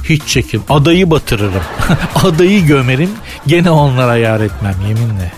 hiç 0.05 0.23
çekim. 0.27 0.63
Adayı 0.69 1.11
batırırım. 1.11 1.63
Adayı 2.15 2.67
gömerim. 2.67 3.11
Gene 3.47 3.71
onlara 3.71 4.17
yar 4.17 4.41
etmem 4.41 4.75
yeminle. 4.89 5.33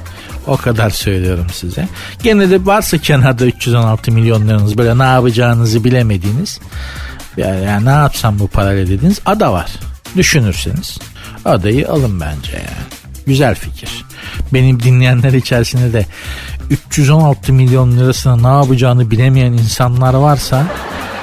O 0.46 0.57
kadar 0.57 0.90
söylüyorum 0.90 1.46
size. 1.53 1.88
Gene 2.22 2.51
de 2.51 2.66
varsa 2.66 2.99
kenarda 2.99 3.46
316 3.46 4.12
milyonlarınız 4.12 4.78
böyle 4.78 4.99
ne 4.99 5.03
yapacağınızı 5.03 5.84
bilemediğiniz 5.84 6.61
yani, 7.36 7.64
yani 7.64 7.84
ne 7.84 7.90
yapsam 7.90 8.38
bu 8.38 8.49
parayla 8.49 8.86
dediğiniz 8.86 9.20
ada 9.26 9.53
var. 9.53 9.70
Düşünürseniz 10.16 10.99
adayı 11.44 11.88
alın 11.88 12.20
bence 12.20 12.53
yani. 12.53 12.88
Güzel 13.26 13.55
fikir. 13.55 13.90
Benim 14.53 14.82
dinleyenler 14.82 15.32
içerisinde 15.32 15.92
de 15.92 16.07
316 16.70 17.52
milyon 17.52 17.96
lirasına 17.96 18.36
ne 18.36 18.62
yapacağını 18.62 19.10
bilemeyen 19.10 19.52
insanlar 19.52 20.14
varsa 20.14 20.66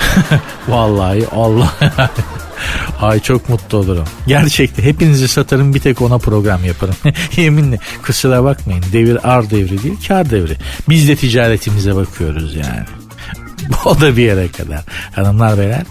vallahi 0.68 1.28
Allah 1.32 1.74
Ay 3.02 3.20
çok 3.20 3.50
mutlu 3.50 3.78
olurum. 3.78 4.04
Gerçekten 4.28 4.84
hepinizi 4.84 5.28
satarım 5.28 5.74
bir 5.74 5.80
tek 5.80 6.02
ona 6.02 6.18
program 6.18 6.66
yaparım. 6.66 6.96
Yeminle 7.38 7.80
kusura 8.06 8.44
bakmayın 8.44 8.84
devir 8.94 9.36
ar 9.36 9.50
devri 9.50 9.84
değil 9.84 9.98
kar 10.08 10.30
devri. 10.30 10.58
Biz 10.90 11.08
de 11.08 11.16
ticaretimize 11.16 11.96
bakıyoruz 11.96 12.56
yani. 12.56 13.05
o 13.86 14.02
da 14.02 14.18
bir 14.18 14.22
yere 14.22 14.48
kadar 14.48 14.84
hanımlar 15.12 15.58
beyler. 15.58 15.84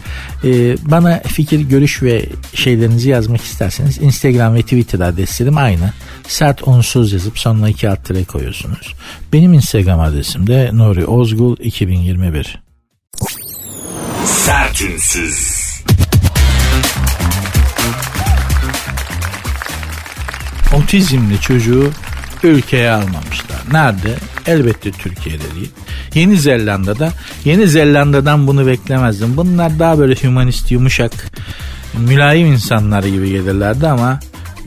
Ee, 0.45 0.77
bana 0.91 1.21
fikir, 1.27 1.61
görüş 1.61 2.03
ve 2.03 2.27
şeylerinizi 2.55 3.09
yazmak 3.09 3.41
isterseniz 3.41 3.99
Instagram 3.99 4.55
ve 4.55 4.63
Twitter 4.63 5.01
adreslerim 5.01 5.59
aynı. 5.59 5.93
Sert 6.29 6.69
unsuz 6.69 7.13
yazıp 7.13 7.39
sonuna 7.39 7.69
iki 7.69 7.91
alt 7.91 8.05
tere 8.05 8.25
koyuyorsunuz. 8.25 8.95
Benim 9.33 9.55
Instagram 9.55 10.01
adresim 10.01 10.47
de 10.47 10.71
Nuri 10.73 11.07
Ozgul 11.07 11.57
2021. 11.59 12.61
Sertünsüz. 14.25 15.65
Otizmli 20.75 21.41
çocuğu 21.41 21.91
ülkeye 22.43 22.91
almamışlar. 22.91 23.59
Nerede? 23.73 24.15
Elbette 24.47 24.91
Türkiye'de 24.91 25.55
değil. 25.55 25.71
Yeni 26.15 26.37
Zelanda'da. 26.37 27.13
Yeni 27.45 27.69
Zelanda'dan 27.69 28.47
bunu 28.47 28.67
beklemezdim. 28.67 29.37
Bunlar 29.37 29.79
daha 29.79 29.99
böyle 29.99 30.15
humanist, 30.15 30.71
yumuşak, 30.71 31.13
mülayim 31.99 32.47
insanlar 32.47 33.05
gibi 33.05 33.29
gelirlerdi 33.29 33.89
ama 33.89 34.21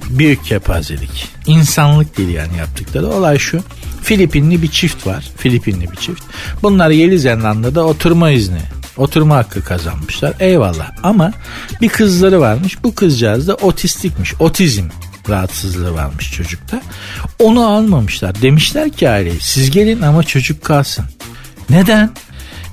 büyük 0.10 0.46
kepazelik. 0.46 1.28
İnsanlık 1.46 2.18
değil 2.18 2.30
yani 2.30 2.58
yaptıkları. 2.58 3.08
Olay 3.08 3.38
şu. 3.38 3.60
Filipinli 4.04 4.62
bir 4.62 4.68
çift 4.68 5.08
var. 5.08 5.32
Filipinli 5.38 5.92
bir 5.92 5.98
çift. 5.98 6.24
Bunlar 6.64 6.90
Yeni 6.90 7.20
Zelanda'da 7.20 7.86
oturma 7.86 8.32
izni 8.32 8.62
oturma 8.98 9.36
hakkı 9.36 9.64
kazanmışlar. 9.64 10.34
Eyvallah 10.40 10.92
ama 11.04 11.34
bir 11.82 11.90
kızları 11.90 12.40
varmış. 12.42 12.84
Bu 12.84 12.96
kızcağız 12.96 13.48
da 13.48 13.56
otistikmiş. 13.56 14.34
Otizm 14.40 14.86
rahatsızlığı 15.30 15.94
varmış 15.94 16.32
çocukta. 16.32 16.82
Onu 17.40 17.68
almamışlar. 17.68 18.42
Demişler 18.42 18.90
ki 18.90 19.10
aileye 19.10 19.40
siz 19.42 19.72
gelin 19.72 20.02
ama 20.02 20.24
çocuk 20.24 20.64
kalsın. 20.64 21.06
Neden? 21.70 22.12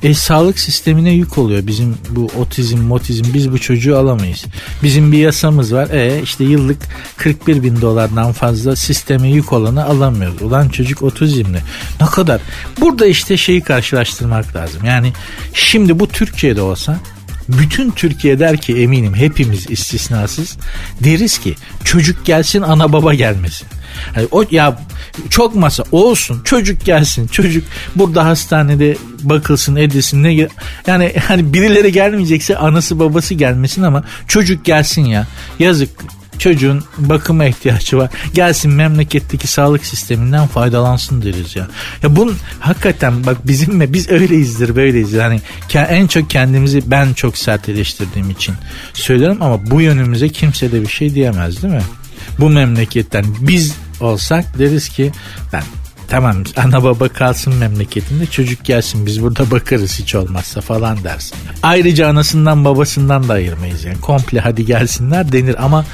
E, 0.03 0.15
sağlık 0.15 0.59
sistemine 0.59 1.11
yük 1.11 1.39
oluyor 1.39 1.67
bizim 1.67 1.97
bu 2.11 2.31
otizm 2.41 2.79
motizm 2.79 3.35
biz 3.35 3.53
bu 3.53 3.59
çocuğu 3.59 3.99
alamayız. 3.99 4.45
Bizim 4.83 5.13
bir 5.13 5.19
yasamız 5.19 5.75
var 5.75 5.91
e 5.91 6.23
işte 6.23 6.45
yıllık 6.45 6.79
41 7.17 7.63
bin 7.63 7.81
dolardan 7.81 8.33
fazla 8.33 8.77
sisteme 8.77 9.29
yük 9.29 9.53
olanı 9.53 9.85
alamıyoruz. 9.85 10.43
Ulan 10.43 10.69
çocuk 10.69 11.03
otizmli 11.03 11.59
ne 12.01 12.07
kadar? 12.07 12.41
Burada 12.81 13.07
işte 13.07 13.37
şeyi 13.37 13.61
karşılaştırmak 13.61 14.57
lazım. 14.57 14.85
Yani 14.85 15.13
şimdi 15.55 15.99
bu 15.99 16.09
Türkiye'de 16.09 16.61
olsa 16.61 16.99
bütün 17.49 17.91
Türkiye 17.91 18.39
der 18.39 18.57
ki 18.57 18.77
eminim 18.77 19.15
hepimiz 19.15 19.71
istisnasız 19.71 20.57
deriz 21.01 21.39
ki 21.39 21.55
çocuk 21.85 22.27
gelsin 22.27 22.63
ana 22.63 22.93
baba 22.93 23.15
gelmesin. 23.15 23.69
Yani 24.17 24.29
o 24.31 24.45
ya 24.51 24.79
çok 25.31 25.55
masa 25.55 25.85
olsun 25.93 26.41
çocuk 26.45 26.85
gelsin 26.85 27.27
çocuk 27.27 27.65
burada 27.97 28.27
hastanede 28.27 28.97
bakılsın 29.23 29.77
edilsin 29.77 30.23
ne 30.23 30.49
yani 30.87 31.13
hani 31.29 31.55
birileri 31.55 31.93
gelmeyecekse 31.93 32.57
anası 32.57 32.99
babası 32.99 33.35
gelmesin 33.35 33.83
ama 33.83 34.05
çocuk 34.29 34.65
gelsin 34.65 35.05
ya 35.05 35.27
yazık 35.59 35.91
çocuğun 36.39 36.85
bakıma 36.99 37.45
ihtiyacı 37.45 37.99
var. 37.99 38.11
Gelsin 38.35 38.73
memleketteki 38.73 39.47
sağlık 39.47 39.87
sisteminden 39.87 40.47
faydalansın 40.47 41.23
deriz 41.23 41.57
ya. 41.57 41.69
Ya 42.03 42.17
bunun 42.17 42.37
hakikaten 42.61 43.27
bak 43.27 43.47
bizim 43.47 43.75
mi 43.75 43.93
biz 43.93 44.11
öyleyizdir 44.11 44.77
böyleyizdir. 44.77 45.21
Hani 45.21 45.41
en 45.75 46.07
çok 46.07 46.31
kendimizi 46.31 46.91
ben 46.91 47.13
çok 47.13 47.39
sert 47.39 47.69
eleştirdiğim 47.69 48.31
için 48.31 48.55
söylüyorum 48.95 49.39
ama 49.41 49.71
bu 49.71 49.81
yönümüze 49.81 50.29
kimse 50.29 50.73
de 50.73 50.83
bir 50.83 50.89
şey 50.89 51.15
diyemez 51.15 51.63
değil 51.63 51.75
mi? 51.75 51.83
Bu 52.39 52.51
memleketten 52.51 53.25
biz 53.41 53.75
olsak 54.01 54.59
deriz 54.59 54.89
ki 54.89 55.13
ben 55.53 55.63
tamam 56.09 56.37
ana 56.57 56.85
baba 56.85 57.09
kalsın 57.09 57.55
memleketinde 57.55 58.27
çocuk 58.27 58.65
gelsin 58.65 59.07
biz 59.07 59.23
burada 59.23 59.51
bakarız 59.51 59.99
hiç 59.99 60.15
olmazsa 60.15 60.61
falan 60.61 61.05
dersin. 61.05 61.39
Ayrıca 61.63 62.09
anasından 62.09 62.65
babasından 62.65 63.29
da 63.29 63.33
ayırmayız 63.33 63.85
yani 63.85 64.01
komple 64.01 64.41
hadi 64.41 64.67
gelsinler 64.67 65.33
denir 65.33 65.65
ama 65.65 65.85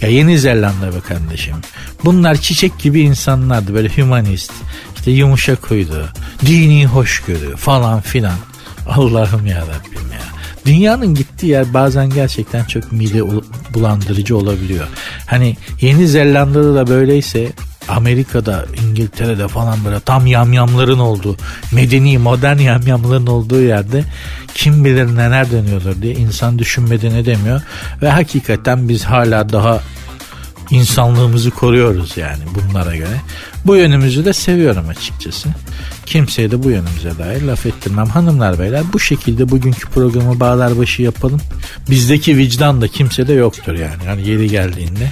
ya 0.00 0.08
Yeni 0.08 0.38
Zelanda 0.38 0.94
be 0.94 1.00
kardeşim 1.08 1.56
bunlar 2.04 2.34
çiçek 2.34 2.78
gibi 2.78 3.00
insanlardı 3.00 3.74
böyle 3.74 3.88
humanist 3.88 4.52
işte 4.96 5.10
yumuşak 5.10 5.70
huydu 5.70 6.08
dini 6.46 6.86
hoşgörü 6.86 7.56
falan 7.56 8.00
filan 8.00 8.36
Allah'ım 8.88 9.46
ya 9.46 9.60
Rabbim 9.60 10.12
ya. 10.12 10.38
Dünyanın 10.66 11.14
gittiği 11.14 11.46
yer 11.46 11.74
bazen 11.74 12.10
gerçekten 12.10 12.64
çok 12.64 12.92
mide 12.92 13.22
bulandırıcı 13.74 14.36
olabiliyor. 14.36 14.86
Hani 15.28 15.56
Yeni 15.80 16.08
Zelanda'da 16.08 16.74
da 16.74 16.86
böyleyse 16.86 17.52
Amerika'da, 17.88 18.66
İngiltere'de 18.82 19.48
falan 19.48 19.84
böyle 19.84 20.00
tam 20.00 20.26
yamyamların 20.26 20.98
olduğu, 20.98 21.36
medeni, 21.72 22.18
modern 22.18 22.58
yamyamların 22.58 23.26
olduğu 23.26 23.60
yerde 23.60 24.04
kim 24.54 24.84
bilir 24.84 25.16
neler 25.16 25.50
dönüyordur 25.50 26.02
diye 26.02 26.14
insan 26.14 26.58
düşünmeden 26.58 27.14
edemiyor. 27.14 27.62
Ve 28.02 28.10
hakikaten 28.10 28.88
biz 28.88 29.04
hala 29.04 29.52
daha 29.52 29.80
insanlığımızı 30.70 31.50
koruyoruz 31.50 32.16
yani 32.16 32.42
bunlara 32.54 32.96
göre. 32.96 33.20
Bu 33.64 33.76
yönümüzü 33.76 34.24
de 34.24 34.32
seviyorum 34.32 34.88
açıkçası. 34.88 35.48
Kimseye 36.08 36.50
de 36.50 36.62
bu 36.62 36.70
yönümüze 36.70 37.18
dair 37.18 37.42
laf 37.42 37.66
ettirmem. 37.66 38.06
Hanımlar 38.06 38.58
beyler 38.58 38.82
bu 38.92 39.00
şekilde 39.00 39.50
bugünkü 39.50 39.88
programı 39.88 40.40
bağlar 40.40 40.78
başı 40.78 41.02
yapalım. 41.02 41.40
Bizdeki 41.90 42.36
vicdan 42.36 42.80
da 42.80 42.88
kimsede 42.88 43.32
yoktur 43.32 43.74
yani. 43.74 44.04
Yani 44.06 44.28
yeri 44.28 44.48
geldiğinde 44.48 45.10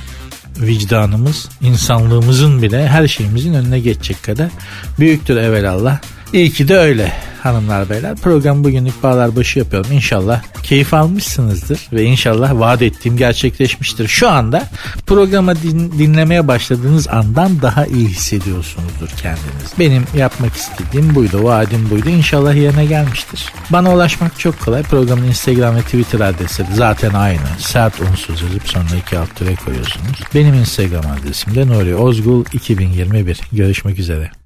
vicdanımız 0.61 1.49
insanlığımızın 1.63 2.63
bile 2.63 2.89
her 2.89 3.09
şeyimizin 3.09 3.55
önüne 3.55 3.81
geçecek 3.81 4.23
kadar 4.23 4.49
büyüktür 4.99 5.37
evelallah. 5.37 6.01
İyi 6.33 6.51
ki 6.51 6.69
de 6.69 6.77
öyle 6.77 7.13
hanımlar 7.43 7.91
beyler. 7.91 8.17
Program 8.17 8.65
bugünlük 8.65 9.03
bağlar 9.03 9.37
başı 9.37 9.59
yapıyorum. 9.59 9.93
İnşallah 9.93 10.43
keyif 10.63 10.95
almışsınızdır 10.95 11.81
ve 11.93 12.03
inşallah 12.03 12.61
vaat 12.61 12.83
ettiğim 12.83 13.17
gerçekleşmiştir. 13.17 14.09
Şu 14.09 14.29
anda 14.31 14.63
programı 15.07 15.63
din, 15.63 15.93
dinlemeye 15.99 16.49
başladığınız 16.49 17.09
andan 17.09 17.63
daha 17.63 17.87
iyi 17.87 18.09
hissediyorsunuzdur 18.09 19.09
kendiniz. 19.09 19.73
Benim 19.79 20.05
yapmak 20.17 20.53
istediğim 20.57 21.15
buydu, 21.15 21.45
vaadim 21.45 21.91
buydu. 21.91 22.09
İnşallah 22.09 22.55
yerine 22.55 22.87
gelmiştir. 22.87 23.47
Bana 23.71 23.95
ulaşmak 23.95 24.39
çok 24.39 24.61
kolay. 24.61 24.83
Programın 24.83 25.27
Instagram 25.27 25.77
ve 25.77 25.81
Twitter 25.81 26.21
adresleri 26.21 26.75
zaten 26.75 27.11
aynı. 27.11 27.41
Sert 27.59 28.01
unsuz 28.01 28.43
yazıp 28.43 28.69
sonra 28.69 28.97
iki 29.07 29.19
alt 29.19 29.37
türe 29.37 29.55
koyuyorsunuz. 29.55 30.21
Benim 30.35 30.55
Instagram 30.55 31.05
adresim 31.11 31.55
de 31.55 31.67
Nuri 31.67 31.97
Ozgul 31.97 32.45
2021. 32.53 33.41
Görüşmek 33.53 33.99
üzere. 33.99 34.46